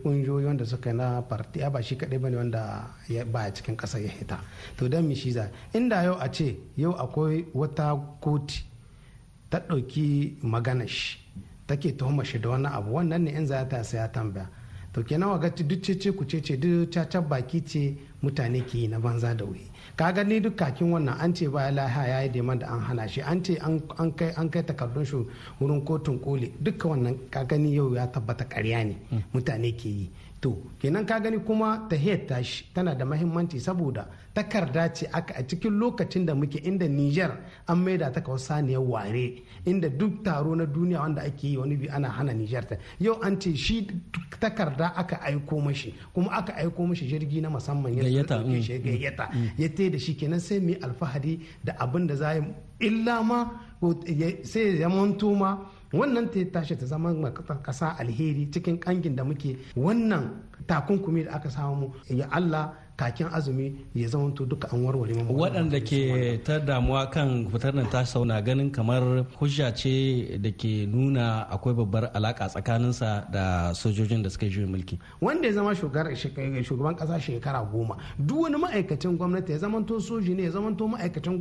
kungiyoyi 0.03 0.45
wanda 0.47 0.64
suka 0.66 0.92
na 0.92 1.23
farti 1.23 1.61
ba 1.73 1.81
shi 1.83 1.97
kaɗai 1.97 2.19
ba 2.21 2.29
ne 2.31 2.37
wanda 2.37 2.90
ba 3.33 3.51
cikin 3.53 3.77
ƙasa 3.77 3.99
ya 3.99 4.09
hita. 4.11 4.40
To 4.77 4.88
don 4.88 5.14
shi 5.14 5.33
za? 5.33 5.49
Inda 5.75 6.03
yau 6.05 6.16
a 6.21 6.29
ce 6.33 6.57
yau 6.77 6.92
akwai 6.92 7.45
wata 7.55 7.95
koti 8.21 8.64
ta 9.51 9.59
ɗauki 9.61 10.38
maganar 10.42 10.88
shi. 10.88 11.26
Take 11.66 11.92
tuhuma 11.96 12.24
shi 12.24 12.38
da 12.38 12.50
wani 12.50 12.66
abu. 12.66 12.94
Wannan 12.94 13.22
ne 13.22 13.31
in 13.35 13.46
za 13.46 13.64
ta 13.68 13.83
sai 13.83 13.98
ya 13.98 14.09
tambaya. 14.09 14.48
To 14.92 15.02
kenan 15.02 15.29
wa 15.29 15.38
gati 15.38 15.62
duk 15.62 15.83
cece 15.83 16.11
ku 16.16 16.24
ce 16.24 16.40
duk 16.57 16.90
cacar 16.90 17.20
baki 17.22 17.61
ce 17.66 17.96
mutane 18.22 18.64
ke 18.64 18.74
yi 18.79 18.88
na 18.88 18.98
banza 18.98 19.35
da 19.37 19.44
wuri. 19.44 19.68
Ka 19.96 20.11
gani 20.12 20.40
duk 20.40 20.57
kakin 20.57 20.88
wannan 20.90 21.20
an 21.20 21.35
ce 21.35 21.48
ba 21.48 21.70
laha 21.70 22.09
ya 22.09 22.20
yi 22.22 22.29
deman 22.31 22.59
da 22.59 22.66
an 22.72 22.81
hana 22.81 23.07
shi. 23.07 23.20
An 23.20 23.44
ce 23.44 23.57
an 23.61 23.81
kai 24.16 24.33
an 24.37 24.48
kai 24.48 24.62
takardun 24.62 25.05
shi 25.05 25.16
wurin 25.61 25.85
kotun 25.85 26.18
koli. 26.18 26.48
Duka 26.62 26.88
wannan 26.88 27.29
ka 27.31 27.44
gani 27.44 27.74
yau 27.76 27.92
ya 27.94 28.07
tabbata 28.07 28.44
karya 28.48 28.85
ne 28.85 28.96
mutane 29.35 29.76
ke 29.76 29.88
yi. 29.88 30.11
To 30.47 30.55
kenan 30.79 31.05
ka 31.07 31.19
gani 31.21 31.39
kuma 31.39 31.87
tahiyar 31.91 32.27
tashi 32.29 32.65
tana 32.75 32.95
da 32.95 33.05
mahimmanci 33.05 33.59
saboda 33.61 34.07
takarda 34.35 34.89
ce 34.95 35.07
aka 35.13 35.35
a 35.35 35.43
cikin 35.43 35.75
lokacin 35.79 36.25
da 36.27 36.35
muke 36.35 36.59
inda 36.63 36.87
Niger 36.89 37.33
an 37.67 37.77
maida 37.79 38.11
ta 38.13 38.21
kawo 38.21 38.39
saniyar 38.39 38.81
ware 38.83 39.43
inda 39.67 39.89
duk 39.89 40.23
taro 40.25 40.55
na 40.55 40.65
duniya 40.67 41.01
wanda 41.01 41.23
ake 41.23 41.45
yi 41.49 41.57
wani 41.57 41.77
bi 41.77 41.89
ana 41.89 42.09
hana 42.09 42.33
Niger 42.35 42.63
ta. 42.69 42.77
Yau 43.01 43.19
an 43.23 43.41
ce 43.41 43.57
shi 43.57 43.87
takarda 44.41 44.93
aka 44.97 45.17
aiko 45.27 45.61
mashi 45.61 45.95
kuma 46.15 46.31
aka 46.31 46.53
aiko 46.57 46.87
mashi 46.87 47.07
jirgi 47.09 47.41
na 47.41 47.51
musamman 47.51 47.95
ya 47.97 48.03
gayyata 48.79 49.31
ya 49.59 49.69
te 49.69 49.91
da 49.91 49.99
shi 49.99 50.15
kenan 50.15 50.41
sai 50.41 50.61
mu 50.61 50.75
alfahari 50.83 51.41
da 51.65 51.73
abin 51.81 52.07
da 52.07 52.15
za 52.15 52.35
illa 52.79 53.23
ma 53.23 53.51
sai 54.43 54.79
ya 54.81 54.89
manto 54.89 55.35
ma 55.35 55.59
wannan 55.99 56.31
ta 56.33 56.41
tashi 56.53 56.77
ta 56.77 56.87
zama 56.87 57.13
kasa 57.63 57.97
alheri 57.99 58.51
cikin 58.51 58.79
kangin 58.79 59.17
da 59.17 59.25
muke. 59.25 59.57
Wannan 59.77 60.43
takunkumi 60.67 61.25
da 61.25 61.33
aka 61.37 61.51
samu 61.51 61.93
ya 62.09 62.27
Allah 62.31 62.73
kakin 62.97 63.27
azumi 63.33 63.77
ya 63.95 64.09
zama 64.09 64.31
to 64.35 64.45
duka 64.45 64.69
an 64.73 64.83
warware 64.85 65.15
mu 65.15 65.33
waɗanda 65.39 65.81
ke 65.81 66.41
ta 66.45 66.59
damuwa 66.59 67.07
kan 67.11 67.47
fitar 67.51 67.75
nan 67.75 67.87
ta 67.91 68.05
sauna 68.05 68.43
ganin 68.43 68.71
kamar 68.71 69.25
hujja 69.39 69.71
ce 69.75 70.39
da 70.41 70.51
ke 70.51 70.87
nuna 70.91 71.47
akwai 71.51 71.75
babbar 71.75 72.11
alaka 72.15 72.49
tsakaninsa 72.49 73.27
da 73.31 73.73
sojojin 73.75 74.23
da 74.23 74.31
suka 74.31 74.47
yi 74.47 74.67
mulki. 74.67 74.99
Wanda 75.21 75.47
ya 75.49 75.55
zama 75.55 75.75
shugaban 75.75 76.97
kasa 76.97 77.21
shekara 77.21 77.63
goma 77.71 77.97
duk 78.19 78.41
wani 78.43 78.57
ma'aikacin 78.57 79.17
gwamnati 79.17 79.53
ya 79.53 79.59
zama 79.59 79.83
to 79.87 80.01
soji 80.01 80.35
ne 80.35 80.43
ya 80.45 80.51
zama 80.51 80.75
to 80.77 80.89
ma'aikacin 80.89 81.39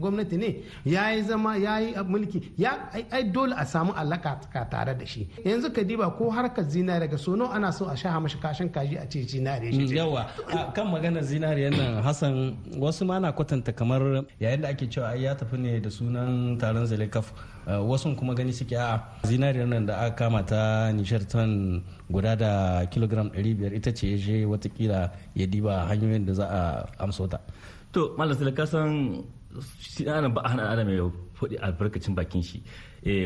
gwamnati 0.00 0.36
ne 0.36 0.62
ya 0.84 1.10
yi 1.12 1.22
zama 1.22 1.56
ya 1.56 1.78
yi 1.80 1.94
mulki 2.08 2.42
ya 2.58 2.90
ai 3.10 3.22
dole 3.24 3.54
a 3.56 3.64
samu 3.64 3.92
alaka 3.92 4.40
tare 4.70 4.94
da 4.98 5.04
shi. 5.06 5.28
Yanzu 5.44 5.70
ka 5.72 5.82
diba 5.84 6.10
ko 6.16 6.30
harkar 6.30 6.64
zinare 6.64 7.04
daga 7.04 7.18
sono 7.18 7.50
ana 7.52 7.72
so 7.72 7.86
a 7.88 7.96
sha 7.96 8.18
mashi 8.20 8.38
kashin 8.40 8.68
kaji 8.70 8.96
a 8.96 9.06
ce 9.06 9.20
zinare 9.26 9.68
yawa 9.70 10.26
kan 10.74 10.86
maganar 10.94 11.22
zinariyar 11.30 11.72
nan 11.78 12.02
hassan 12.06 12.34
wasu 12.78 13.02
ma 13.08 13.18
na 13.18 13.32
kwatanta 13.32 13.72
kamar 13.74 14.02
yayin 14.40 14.60
da 14.62 14.68
ake 14.70 14.86
cewa 14.86 15.10
ya 15.18 15.34
tafi 15.34 15.56
ne 15.58 15.80
da 15.80 15.90
sunan 15.90 16.54
taron 16.60 16.86
zalikaf 16.86 17.32
wasu 17.66 18.14
kuma 18.16 18.34
gani 18.34 18.52
suke 18.52 18.76
a 18.78 19.02
zinariyar 19.26 19.66
nan 19.68 19.86
da 19.86 19.94
aka 20.06 20.16
kama 20.24 20.42
ta 20.46 20.92
nishar 20.96 21.22
ton 21.28 21.82
guda 22.10 22.36
da 22.36 22.50
kilogram 22.86 23.28
500 23.34 23.74
ita 23.74 23.90
ce 23.92 24.06
ya 24.14 24.16
je 24.18 24.36
wataƙila 24.46 25.10
ya 25.34 25.46
diba 25.46 25.74
hanyoyin 25.90 26.26
da 26.26 26.32
za 26.34 26.46
a 26.46 26.62
amso 27.02 27.26
ta. 27.26 27.38
To 27.92 28.14
malam 28.18 28.36
ka 28.54 28.64
san 28.66 29.22
shi 29.80 30.06
ana 30.08 30.28
ba 30.28 30.42
hana 30.46 30.70
adam 30.70 30.88
ya 30.88 31.10
faɗi 31.38 31.56
albarkacin 31.62 32.14
bakin 32.14 32.42
shi. 32.42 32.62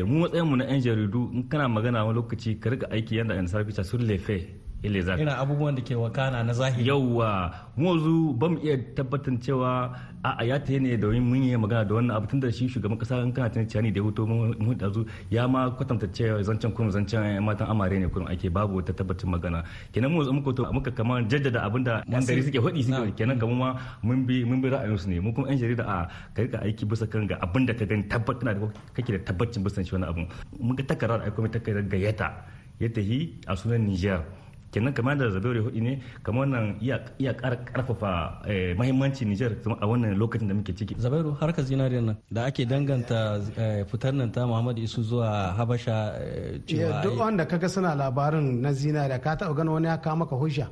Mu 0.05 0.25
matsayin 0.25 0.45
mu 0.49 0.55
na 0.57 0.65
yan 0.65 0.81
jaridu 0.81 1.29
in 1.33 1.43
kana 1.49 1.67
magana 1.67 2.05
wani 2.05 2.17
lokaci 2.19 2.59
ka 2.61 2.69
riga 2.69 2.87
aiki 2.91 3.15
yadda 3.19 3.35
yan 3.35 3.47
sarfi 3.47 3.73
sun 3.83 4.01
lefe 4.07 4.47
Elezak. 4.79 5.19
irin 5.19 5.27
abubuwan 5.35 5.75
da 5.75 5.81
ke 5.83 5.91
wakana 5.95 6.39
na 6.43 6.53
zahiri. 6.55 6.87
Yauwa 6.87 7.51
yanzu 7.75 8.31
ba 8.39 8.47
mu 8.47 8.57
iya 8.63 8.79
tabbatar 8.95 9.35
cewa 9.43 9.91
a 10.23 10.39
ya 10.47 10.55
ta 10.59 10.71
ne 10.79 10.95
da 10.95 11.07
mun 11.11 11.43
yi 11.43 11.51
magana 11.59 11.83
da 11.83 11.95
wannan 11.99 12.15
abu 12.15 12.27
tun 12.31 12.39
da 12.39 12.47
shi 12.51 12.67
shugaban 12.71 12.95
kasa 12.97 13.19
in 13.19 13.33
kana 13.35 13.49
tunan 13.51 13.67
ciyani 13.67 13.91
da 13.91 13.99
hoto 14.01 14.23
mun 14.25 14.77
da 14.79 14.87
zu 14.89 15.03
ya 15.29 15.47
ma 15.51 15.67
kwatanta 15.75 16.07
cewa 16.15 16.39
zancen 16.43 16.71
kun 16.71 16.87
zancen 16.91 17.43
matan 17.43 17.67
amare 17.67 17.99
ne 17.99 18.07
kun 18.07 18.23
ake 18.31 18.47
babu 18.49 18.79
wata 18.79 18.93
tabbacin 18.95 19.27
magana. 19.29 19.63
Kenan 19.91 20.11
mu 20.15 20.23
muka 20.31 20.53
to 20.55 20.63
muka 20.71 20.91
kamar 20.95 21.27
jaddada 21.27 21.59
abin 21.67 21.83
da 21.83 21.99
yan 22.07 22.23
gari 22.23 22.39
suke 22.41 22.59
faɗi 22.63 22.79
suke 22.83 23.11
kenan 23.19 23.35
kamar 23.37 23.55
ma 23.59 23.69
mun 24.01 24.23
bi 24.25 24.45
mun 24.47 24.61
bi 24.63 24.69
ra'ayinsu 24.71 25.07
ne. 25.11 25.19
Mu 25.19 25.33
kuma 25.35 25.49
yan 25.51 25.59
jarida 25.59 25.83
a 25.83 26.07
ka 26.33 26.39
riƙa 26.41 26.63
aiki 26.63 26.87
bisa 26.87 27.03
kan 27.05 27.27
ga 27.27 27.35
abin 27.43 27.65
da 27.67 27.73
ka 27.75 27.83
gani 27.83 28.03
tabbatar 28.07 28.55
da 28.55 28.67
kake 28.95 29.11
da 29.11 29.19
tabbacin 29.27 29.59
bisa 29.63 29.83
shi 29.83 29.91
wani 29.95 30.05
abu 30.07 30.23
mun 30.57 30.75
ga 30.79 30.83
takarar 30.87 31.19
aiko 31.27 31.41
mai 31.43 31.51
takarar 31.51 31.83
gayyata 31.83 32.31
ya 32.79 32.87
tahi 32.87 33.43
a 33.45 33.55
sunan 33.59 33.83
Niger. 33.83 34.23
Kenan 34.71 34.93
kamar 34.93 35.15
da 35.17 35.29
zabere 35.29 35.59
huɗu 35.59 35.81
ne 35.81 35.99
kamar 36.23 36.39
wannan 36.47 36.77
iya 36.81 37.33
ƙarfafa 37.33 38.41
mahimmanci 38.77 39.25
Nijar 39.25 39.51
a 39.81 39.85
wannan 39.87 40.17
lokacin 40.17 40.47
da 40.47 40.53
muke 40.53 40.73
ciki. 40.75 40.95
Zabairu 40.97 41.35
harkar 41.39 41.63
zinariyar 41.65 42.03
nan 42.03 42.17
da 42.31 42.45
ake 42.45 42.65
danganta 42.65 43.41
fitar 43.89 44.13
nan 44.13 44.31
ta 44.31 44.45
Muhammadu 44.45 44.81
Isu 44.81 45.03
zuwa 45.03 45.53
Habasha 45.57 46.13
cewa 46.65 47.01
duk 47.03 47.19
wanda 47.19 47.45
kaga 47.45 47.69
suna 47.69 47.95
labarin 47.95 48.61
na 48.61 48.71
zinariya 48.71 49.19
ka 49.21 49.35
taɓa 49.35 49.55
gani 49.55 49.69
wani 49.69 49.87
ya 49.87 49.97
kawo 49.97 50.15
maka 50.17 50.35
hujja 50.35 50.67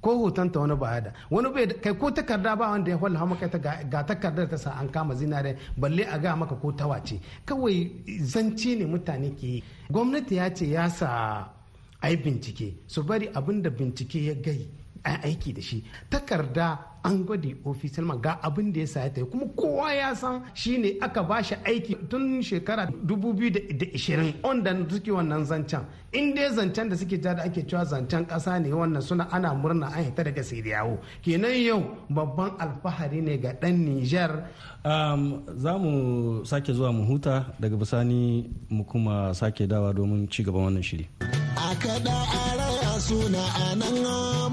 ko 0.00 0.18
hotonta 0.18 0.60
wani 0.60 0.76
ba 0.76 1.00
da. 1.00 1.12
Wani 1.30 1.48
bai 1.52 1.66
kai 1.66 1.94
ko 1.94 2.10
takarda 2.10 2.56
ba 2.56 2.70
wanda 2.70 2.90
ya 2.90 2.96
ƙwallo 2.98 3.26
maka 3.28 3.48
ta 3.48 3.58
ga 3.58 4.02
takardar 4.04 4.48
ta 4.48 4.56
sa 4.56 4.70
an 4.78 4.88
kama 4.88 5.14
zinare 5.14 5.56
balle 5.76 6.04
a 6.04 6.18
ga 6.18 6.36
maka 6.36 6.54
ko 6.54 6.72
tawace 6.72 7.20
kawai 7.44 7.90
zance 8.22 8.76
ne 8.78 8.84
mutane 8.86 9.34
ke 9.34 9.42
yi. 9.46 9.62
Gwamnati 9.90 10.34
ya 10.36 10.50
ce 10.54 10.66
ya 10.66 10.88
sa 10.88 11.57
a 12.00 12.08
yi 12.10 12.16
bincike 12.16 12.74
su 12.86 13.02
bari 13.02 13.28
abin 13.34 13.62
da 13.62 13.70
bincike 13.70 14.24
ya 14.24 14.34
gai 14.34 14.68
a 15.04 15.22
aiki 15.22 15.52
da 15.52 15.60
shi. 15.62 15.82
Takarda 16.10 16.78
an 17.04 17.24
gwade 17.24 17.56
ofisal 17.64 18.04
man 18.04 18.20
ga 18.20 18.38
abin 18.42 18.72
da 18.72 18.80
ya 18.80 18.86
sa 18.86 19.00
ya 19.00 19.24
kuma 19.24 19.46
kowa 19.56 19.92
ya 19.94 20.14
san 20.14 20.42
shine 20.54 20.96
aka 21.00 21.22
ba 21.22 21.42
shi 21.42 21.54
aiki 21.64 21.94
tun 22.08 22.42
shekara 22.42 22.86
2020 23.06 24.34
wanda 24.42 24.74
suke 24.90 25.10
wannan 25.10 25.44
zancen. 25.44 25.84
In 26.12 26.34
dai 26.34 26.50
zancen 26.50 26.88
da 26.90 26.96
suke 26.96 27.20
da 27.20 27.32
ake 27.42 27.66
cewa 27.66 27.84
zancen 27.84 28.26
kasa 28.26 28.58
ne 28.58 28.68
wannan 28.70 29.02
suna 29.02 29.28
ana 29.30 29.54
murna 29.54 29.86
an 29.94 30.04
hita 30.04 30.24
daga 30.24 30.42
siriyawo 30.42 30.98
kenan 31.22 31.54
yau 31.54 31.82
babban 32.10 32.50
alfahari 32.58 33.20
ne 33.22 33.36
ga 33.38 33.52
dan 33.52 33.84
nijar 33.84 34.48
za 35.56 35.78
mu 35.78 36.44
sake 36.44 36.72
zuwa 36.72 36.92
mu 36.92 37.04
huta 37.06 37.46
daga 37.60 37.76
bisani 37.76 38.50
mu 38.70 38.84
kuma 38.84 39.34
sake 39.34 39.66
dawa 39.66 39.92
domin 39.94 40.28
ci 40.28 40.42
gaban 40.42 40.64
wannan 40.64 40.82
shiri. 40.82 41.06
A 41.58 41.74
kada 41.82 42.14
a 42.14 42.42
raya 42.58 42.92
suna 43.02 43.42
a 43.42 43.66
nan 43.74 43.98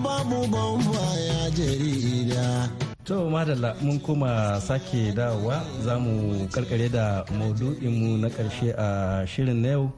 babu 0.03 0.39
bambaya 0.49 1.39
jarida. 1.53 2.65
To 3.05 3.29
madalla 3.29 3.77
mun 3.85 3.99
kuma 4.01 4.57
sake 4.57 5.13
dawowa. 5.13 5.61
Za 5.85 6.01
mu 6.01 6.13
karkare 6.49 6.89
da 6.89 7.21
maudu'inmu 7.37 8.17
na 8.17 8.27
ƙarshe 8.33 8.73
a 8.73 8.87
shirin 9.29 9.61
na 9.61 9.69
yau 9.77 9.93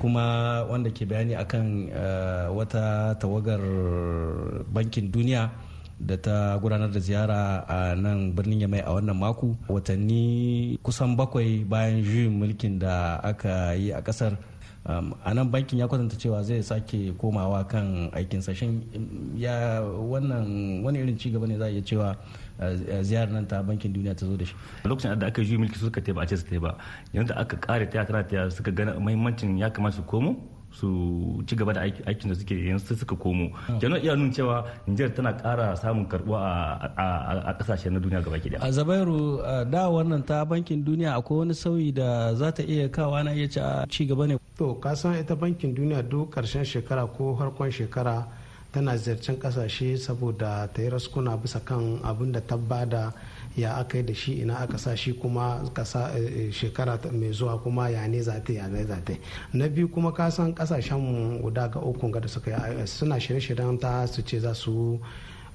kuma 0.00 0.24
wanda 0.64 0.88
ke 0.88 1.04
bayani 1.04 1.36
akan 1.36 1.92
wata 2.56 3.12
tawagar 3.20 3.60
bankin 4.72 5.12
duniya 5.12 5.52
da 6.00 6.16
ta 6.16 6.56
gudanar 6.62 6.88
da 6.88 7.00
ziyara 7.02 7.66
a 7.68 7.92
nan 7.92 8.32
birnin 8.32 8.64
yamai 8.64 8.80
a 8.80 8.96
wannan 8.96 9.18
mako. 9.20 9.52
Watanni 9.68 10.78
kusan 10.80 11.12
bakwai 11.12 11.68
bayan 11.68 12.00
juyin 12.00 12.32
mulkin 12.32 12.80
da 12.80 13.20
aka 13.20 13.76
yi 13.76 13.92
a 13.92 14.00
ƙasar 14.00 14.32
a 14.86 15.34
nan 15.34 15.50
bankin 15.50 15.78
ya 15.78 15.88
kwatanta 15.88 16.16
cewa 16.16 16.42
zai 16.42 16.62
sake 16.62 17.12
komawa 17.18 17.64
kan 17.68 18.10
aikin 18.12 18.40
sashen 18.42 18.82
ya 19.36 19.82
wannan 19.82 20.82
wani 20.84 20.98
irin 20.98 21.16
cigaba 21.18 21.46
ne 21.46 21.58
za 21.58 21.64
a 21.66 21.70
iya 21.70 21.82
cewa 21.82 22.16
ziyarar 23.02 23.32
nan 23.32 23.46
ta 23.46 23.62
bankin 23.62 23.92
duniya 23.92 24.14
ta 24.16 24.26
zo 24.26 24.36
da 24.36 24.44
shi? 24.44 24.54
Lokacin 24.84 25.18
da 25.18 25.26
aka 25.26 25.42
yi 25.42 25.56
mulki 25.58 25.78
suka 25.78 26.00
ba 26.14 26.22
a 26.22 26.26
ce 26.26 26.36
su 26.36 26.60
ba. 26.60 26.76
Yanzu 27.12 27.34
aka 27.36 27.56
kare 27.56 27.86
ta 27.90 28.04
tana 28.04 28.22
ta 28.24 28.48
suka 28.50 28.70
gana 28.72 28.94
muhimmancin 28.98 29.58
ya 29.58 29.70
kamata 29.70 29.96
su 29.96 30.02
komo 30.02 30.36
su 30.80 31.42
ci 31.46 31.56
gaba 31.56 31.72
da 31.72 31.80
aikin 31.82 32.28
da 32.30 32.34
suke 32.34 32.54
yanzu 32.54 32.94
suka 32.96 33.16
komo. 33.16 33.50
Kenan 33.80 34.00
iya 34.02 34.14
nuna 34.16 34.32
cewa 34.32 34.64
Nijar 34.86 35.10
tana 35.14 35.32
kara 35.32 35.76
samun 35.76 36.06
karbuwa 36.06 36.40
a 36.96 37.52
ƙasashe 37.58 37.90
na 37.90 37.98
duniya 38.00 38.22
gaba 38.22 38.38
ɗaya 38.38 38.58
a 38.62 38.70
zabairu 38.72 39.42
da 39.70 39.88
wannan 39.90 40.24
ta 40.26 40.44
bankin 40.44 40.84
duniya 40.84 41.14
akwai 41.18 41.38
wani 41.38 41.54
sauyi 41.54 41.92
da 41.92 42.34
za 42.34 42.52
ta 42.52 42.62
iya 42.62 42.88
kawa 42.88 43.22
na 43.24 43.32
iya 43.32 43.48
ci 43.88 44.06
gaba 44.06 44.26
ne? 44.26 44.38
To 44.58 44.74
ka 44.74 44.94
san 44.94 45.14
ita 45.18 45.34
bankin 45.36 45.74
duniya 45.74 46.02
duk 46.08 46.30
ƙarshen 46.34 46.64
shekara 46.64 47.06
ko 47.06 47.34
harkon 47.34 47.70
shekara 47.70 48.26
tana 48.72 48.96
ziyarcen 48.96 49.36
ƙasashe 49.38 49.96
saboda 49.98 50.68
ta 50.72 50.82
yi 50.82 50.88
raskuna 50.90 51.36
bisa 51.36 51.60
kan 51.64 51.98
abin 52.04 52.32
da 52.32 52.40
ta 52.40 52.56
ba 52.56 52.84
da 52.86 53.12
ya 53.58 53.74
aka 53.76 53.98
yi 53.98 54.04
da 54.04 54.14
shi 54.14 54.32
ina 54.42 54.54
aka 54.58 54.78
sa 54.78 54.94
shi 54.96 55.12
kuma 55.12 55.70
kasa 55.74 56.10
shekara 56.50 56.98
mai 57.12 57.32
zuwa 57.32 57.58
kuma 57.62 57.88
ya 57.90 58.06
ne 58.08 58.20
za 58.22 58.40
ta 58.40 58.52
ya 58.52 58.68
za 58.86 58.96
ta 59.04 59.12
na 59.52 59.68
biyu 59.68 59.88
kuma 59.88 60.12
ka 60.12 60.30
san 60.30 60.54
ƙasashen 60.54 61.40
guda 61.42 61.68
ga 61.68 61.80
uku 61.80 62.10
ga 62.10 62.20
da 62.20 62.28
suka 62.28 62.50
yi 62.50 62.86
suna 62.86 63.16
shirye-shiryen 63.20 63.80
ta 63.80 64.06
su 64.06 64.22
ce 64.22 64.38
za 64.40 64.54
su 64.54 65.00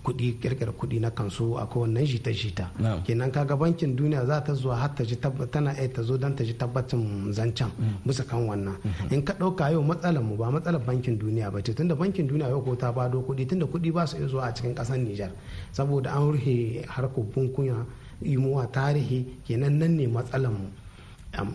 kuɗi 0.04 0.38
kirkira 0.42 0.72
kuɗi 0.72 1.00
na 1.00 1.10
kansu 1.12 1.56
a 1.58 1.66
wannan 1.66 2.06
jita-jita. 2.06 2.70
Kenan 3.06 3.32
kaga 3.32 3.56
bankin 3.56 3.96
duniya 3.96 4.26
za 4.26 4.42
ta 4.44 4.54
zuwa 4.54 4.76
har 4.76 4.90
ta 4.96 5.04
ji 5.04 5.16
tana 5.52 5.72
iya 5.74 5.88
ta 5.90 6.02
zo 6.04 6.18
don 6.18 6.36
ta 6.36 6.44
ji 6.44 6.54
tabbacin 6.54 7.32
zancen 7.34 7.72
bisa 8.06 8.24
kan 8.24 8.46
wannan. 8.48 8.76
In 9.12 9.24
ka 9.24 9.34
ɗauka 9.34 9.72
yau 9.72 9.82
matsalar 9.82 10.22
mu 10.24 10.36
ba 10.36 10.52
matsalar 10.52 10.82
bankin 10.86 11.18
duniya 11.18 11.52
ba 11.52 11.62
ce 11.64 11.74
tunda 11.74 11.96
bankin 11.96 12.28
duniya 12.28 12.50
yau 12.50 12.62
ko 12.62 12.76
ta 12.76 12.92
bado 12.92 13.22
kuɗi 13.24 13.48
tunda 13.48 13.66
kuɗi 13.66 13.92
ba 13.94 14.06
su 14.06 14.18
iya 14.18 14.28
zuwa 14.28 14.44
a 14.48 14.54
cikin 14.54 14.76
ƙasar 14.76 14.98
Nijar. 15.00 15.32
Saboda 15.72 16.12
an 16.16 16.32
rufe 16.32 16.84
harkar 16.88 17.24
bunkunya 17.34 17.86
imuwa 18.22 18.68
tarihi 18.72 19.42
kenan 19.48 19.80
nan 19.80 19.96
ne 19.98 20.08
matsalar 20.08 20.52
mu. 20.52 20.68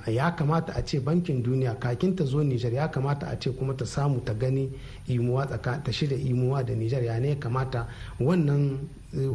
Ya 0.06 0.30
kamata 0.30 0.72
a 0.76 0.82
ce 0.82 0.98
bankin 1.00 1.42
duniya 1.42 1.74
kakin 1.78 2.16
ta 2.16 2.24
zo 2.24 2.42
nijar 2.42 2.72
ya 2.72 2.88
kamata 2.88 3.26
a 3.30 3.36
ce 3.38 3.50
kuma 3.50 3.74
ta 3.74 3.84
samu 3.84 4.20
ta 4.24 4.34
gani 4.34 4.70
imuwa 5.06 5.46
ta 5.46 5.92
shirya 5.92 6.18
imuwa 6.18 6.62
da 6.64 6.74
nijar. 6.74 7.02
Ya 7.04 7.18
ne 7.20 7.34
kamata 7.36 7.86
wannan 8.20 8.78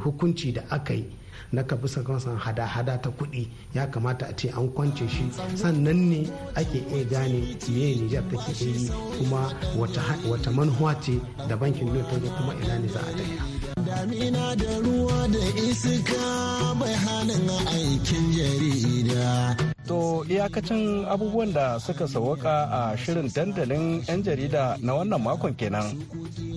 hukunci 0.03 0.51
da 0.53 0.61
aka 0.69 0.93
yi 0.93 1.05
na 1.51 1.63
ka 1.63 1.75
bisa 1.75 2.03
kansan 2.03 2.37
hada-hada 2.37 2.97
ta 3.01 3.09
kuɗi 3.09 3.47
ya 3.73 3.87
kamata 3.87 4.25
a 4.27 4.33
ce 4.35 4.49
an 4.49 4.67
kwance 4.73 5.07
shi. 5.07 5.23
Sannan 5.55 6.09
ne 6.09 6.29
ake 6.55 6.83
iya 6.91 7.03
gane 7.05 7.39
me 7.69 7.95
nijar 7.95 8.23
take 8.29 8.65
yi 8.65 8.89
kuma 9.17 9.53
wata 9.77 10.51
manuwa 10.51 10.93
ce 11.01 11.19
da 11.47 11.55
bankin 11.55 11.87
duniya 11.87 12.03
ta 12.09 12.17
kuma 12.37 12.53
ina 12.63 12.79
ne 12.79 12.87
za 12.87 12.99
a 12.99 13.11
tafiya. 13.15 13.43
damina 13.85 14.55
da 14.55 14.79
ruwa 14.79 15.27
da 15.27 15.39
iska 15.55 16.75
bai 16.79 16.93
hannun 16.93 17.49
aikin 17.67 18.31
jarida. 18.35 19.72
To 19.87 20.23
iyakacin 20.31 21.03
abubuwan 21.11 21.51
da 21.53 21.79
suka 21.79 22.07
sauwaka 22.07 22.69
a 22.71 22.95
shirin 22.97 23.27
dandalin 23.27 23.99
'yan 24.07 24.23
jarida 24.23 24.77
na 24.79 24.95
wannan 24.95 25.19
makon 25.19 25.51
kenan. 25.59 25.99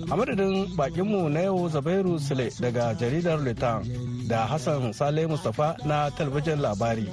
A 0.07 0.15
madadin 0.15 0.71
bakinmu 0.79 1.27
na 1.27 1.51
yau 1.51 1.67
Zabairu 1.67 2.15
Sule 2.23 2.47
daga 2.55 2.95
jaridar 2.95 3.43
Litan 3.43 3.83
da 4.31 4.47
Hassan 4.47 4.93
Sale 4.95 5.27
Mustapha 5.27 5.75
na 5.83 6.07
talabijin 6.15 6.63
labari. 6.63 7.11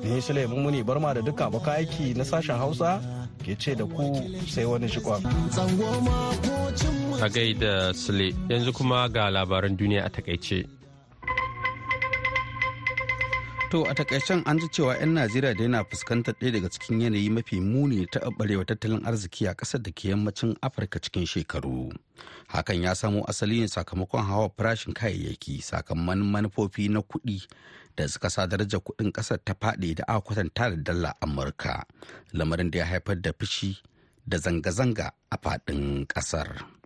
Ni 0.00 0.20
Sule 0.24 0.48
Mummuni 0.48 0.80
Barma 0.80 1.12
da 1.12 1.20
duka 1.20 1.46
abokan 1.52 1.76
aiki 1.84 2.16
na 2.16 2.24
sashen 2.24 2.56
Hausa 2.56 2.96
ke 3.44 3.52
ce 3.60 3.76
da 3.76 3.84
ku 3.84 4.16
sai 4.48 4.64
wani 4.64 4.88
shikon. 4.88 5.20
A 7.20 7.28
gaida 7.28 7.92
Sule 7.92 8.32
yanzu 8.48 8.72
kuma 8.72 9.08
ga 9.12 9.28
labaran 9.28 9.76
duniya 9.76 10.08
a 10.08 10.10
taƙaice. 10.10 10.79
To 13.70 13.86
a 13.86 13.94
takaicen 13.94 14.42
an 14.50 14.58
ji 14.58 14.66
cewa 14.68 14.98
'yan 14.98 15.14
Najeriya 15.14 15.54
da 15.54 15.62
yana 15.62 15.84
fuskantar 15.84 16.34
ɗaya 16.34 16.52
daga 16.52 16.68
cikin 16.68 17.00
yanayi 17.00 17.30
mafi 17.30 17.60
muni 17.60 18.06
ta 18.06 18.18
ɓarewa 18.20 18.64
tattalin 18.66 19.06
arziki 19.06 19.46
a 19.46 19.54
ƙasar 19.54 19.82
da 19.82 19.90
ke 19.92 20.08
yammacin 20.10 20.56
Afirka 20.62 20.98
cikin 20.98 21.22
shekaru. 21.26 21.94
Hakan 22.48 22.82
ya 22.82 22.94
samo 22.94 23.22
asali 23.30 23.60
ne 23.60 23.68
sakamakon 23.68 24.26
hawa 24.26 24.50
farashin 24.58 24.92
kayayyaki 24.92 25.62
sakamakon 25.62 26.26
manufofi 26.26 26.90
na 26.90 26.98
kuɗi 27.00 27.46
da 27.96 28.08
suka 28.08 28.30
sa 28.30 28.46
darajar 28.46 28.80
kuɗin 28.82 29.12
ƙasar 29.12 29.38
ta 29.44 29.54
faɗi 29.54 29.94
da 29.94 30.04
aka 30.08 30.20
kwatanta 30.20 30.70
da 30.74 30.76
dala 30.92 31.14
Amurka. 31.22 31.84
Lamarin 32.34 32.70
da 32.70 32.78
ya 32.78 32.86
haifar 32.86 33.22
da 33.22 33.30
fushi 33.32 33.78
da 34.26 34.38
zanga-zanga 34.38 35.12
a 35.30 35.38
faɗin 35.38 36.06
ƙasar. 36.10 36.79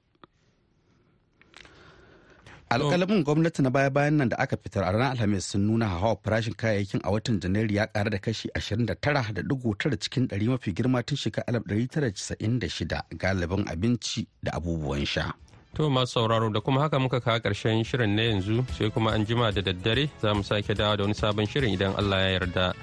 Alƙalamin 2.78 3.24
gwamnati 3.24 3.62
na 3.62 3.70
baya-bayan 3.70 4.16
nan 4.16 4.28
da 4.28 4.36
aka 4.36 4.56
fitar 4.56 4.84
a 4.84 4.92
ranar 4.92 5.10
alhamis 5.16 5.44
sun 5.44 5.66
nuna 5.66 5.86
hawa 5.88 6.16
farashin 6.24 6.54
kayayyakin 6.54 7.00
a 7.04 7.10
watan 7.10 7.40
janairu 7.40 7.72
ya 7.72 7.86
ƙara 7.86 8.10
da 8.10 8.18
kashi 8.18 8.48
29.9 8.54 9.96
cikin 9.98 10.28
100 10.28 10.48
mafi 10.48 10.72
girma 10.74 11.02
tun 11.06 11.16
shekarar 11.16 11.62
1996 11.66 13.02
galibin 13.18 13.64
abinci 13.68 14.26
da 14.42 14.52
abubuwan 14.52 15.06
sha. 15.06 15.32
To 15.74 15.90
masu 15.90 16.12
sauraro 16.20 16.50
da 16.52 16.60
kuma 16.60 16.80
haka 16.80 16.98
muka 16.98 17.20
kawo 17.20 17.38
ƙarshen 17.40 17.84
shirin 17.84 18.14
na 18.16 18.22
yanzu 18.22 18.64
sai 18.78 18.90
kuma 18.90 19.10
an 19.10 19.24
jima 19.26 19.52
da 19.52 19.60
daddare 19.62 20.10
za 20.22 20.34
mu 20.34 20.42
sake 20.42 20.74
dawo 20.74 20.96
da 20.96 21.02
wani 21.04 21.14
sabon 21.14 21.46
shirin 21.46 21.74
idan 21.74 21.94
Allah 21.98 22.18
ya 22.30 22.38
yarda. 22.40 22.74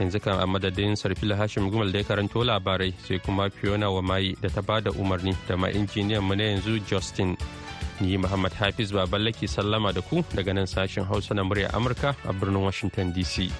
yanzu 0.00 0.18
kan 0.24 0.40
a 0.40 0.46
madadin 0.46 0.96
sarfila 0.96 1.36
hashim 1.36 1.68
gumal 1.70 1.92
da 1.92 1.98
ya 1.98 2.04
karanto 2.04 2.40
labarai 2.44 2.92
sai 3.06 3.18
kuma 3.18 3.50
fiona 3.50 3.90
wa 3.92 4.00
mayi 4.02 4.32
da 4.40 4.48
ta 4.48 4.62
ba 4.62 4.80
da 4.80 4.90
umarni 4.96 5.36
da 5.48 5.56
ma 5.56 5.68
injiniyan 5.68 6.24
mu 6.24 6.34
na 6.34 6.44
yanzu 6.56 6.80
justin 6.88 7.36
ni 8.00 8.16
muhammad 8.16 8.52
hafiz 8.52 8.92
baballaki 8.92 9.48
sallama 9.48 9.92
da 9.92 10.00
ku 10.02 10.24
daga 10.34 10.52
nan 10.54 10.66
sashen 10.66 11.04
hausa 11.04 11.34
na 11.34 11.42
murya 11.44 11.68
amurka 11.72 12.14
a 12.24 12.32
birnin 12.32 12.62
washington 12.64 13.12
dc 13.12 13.50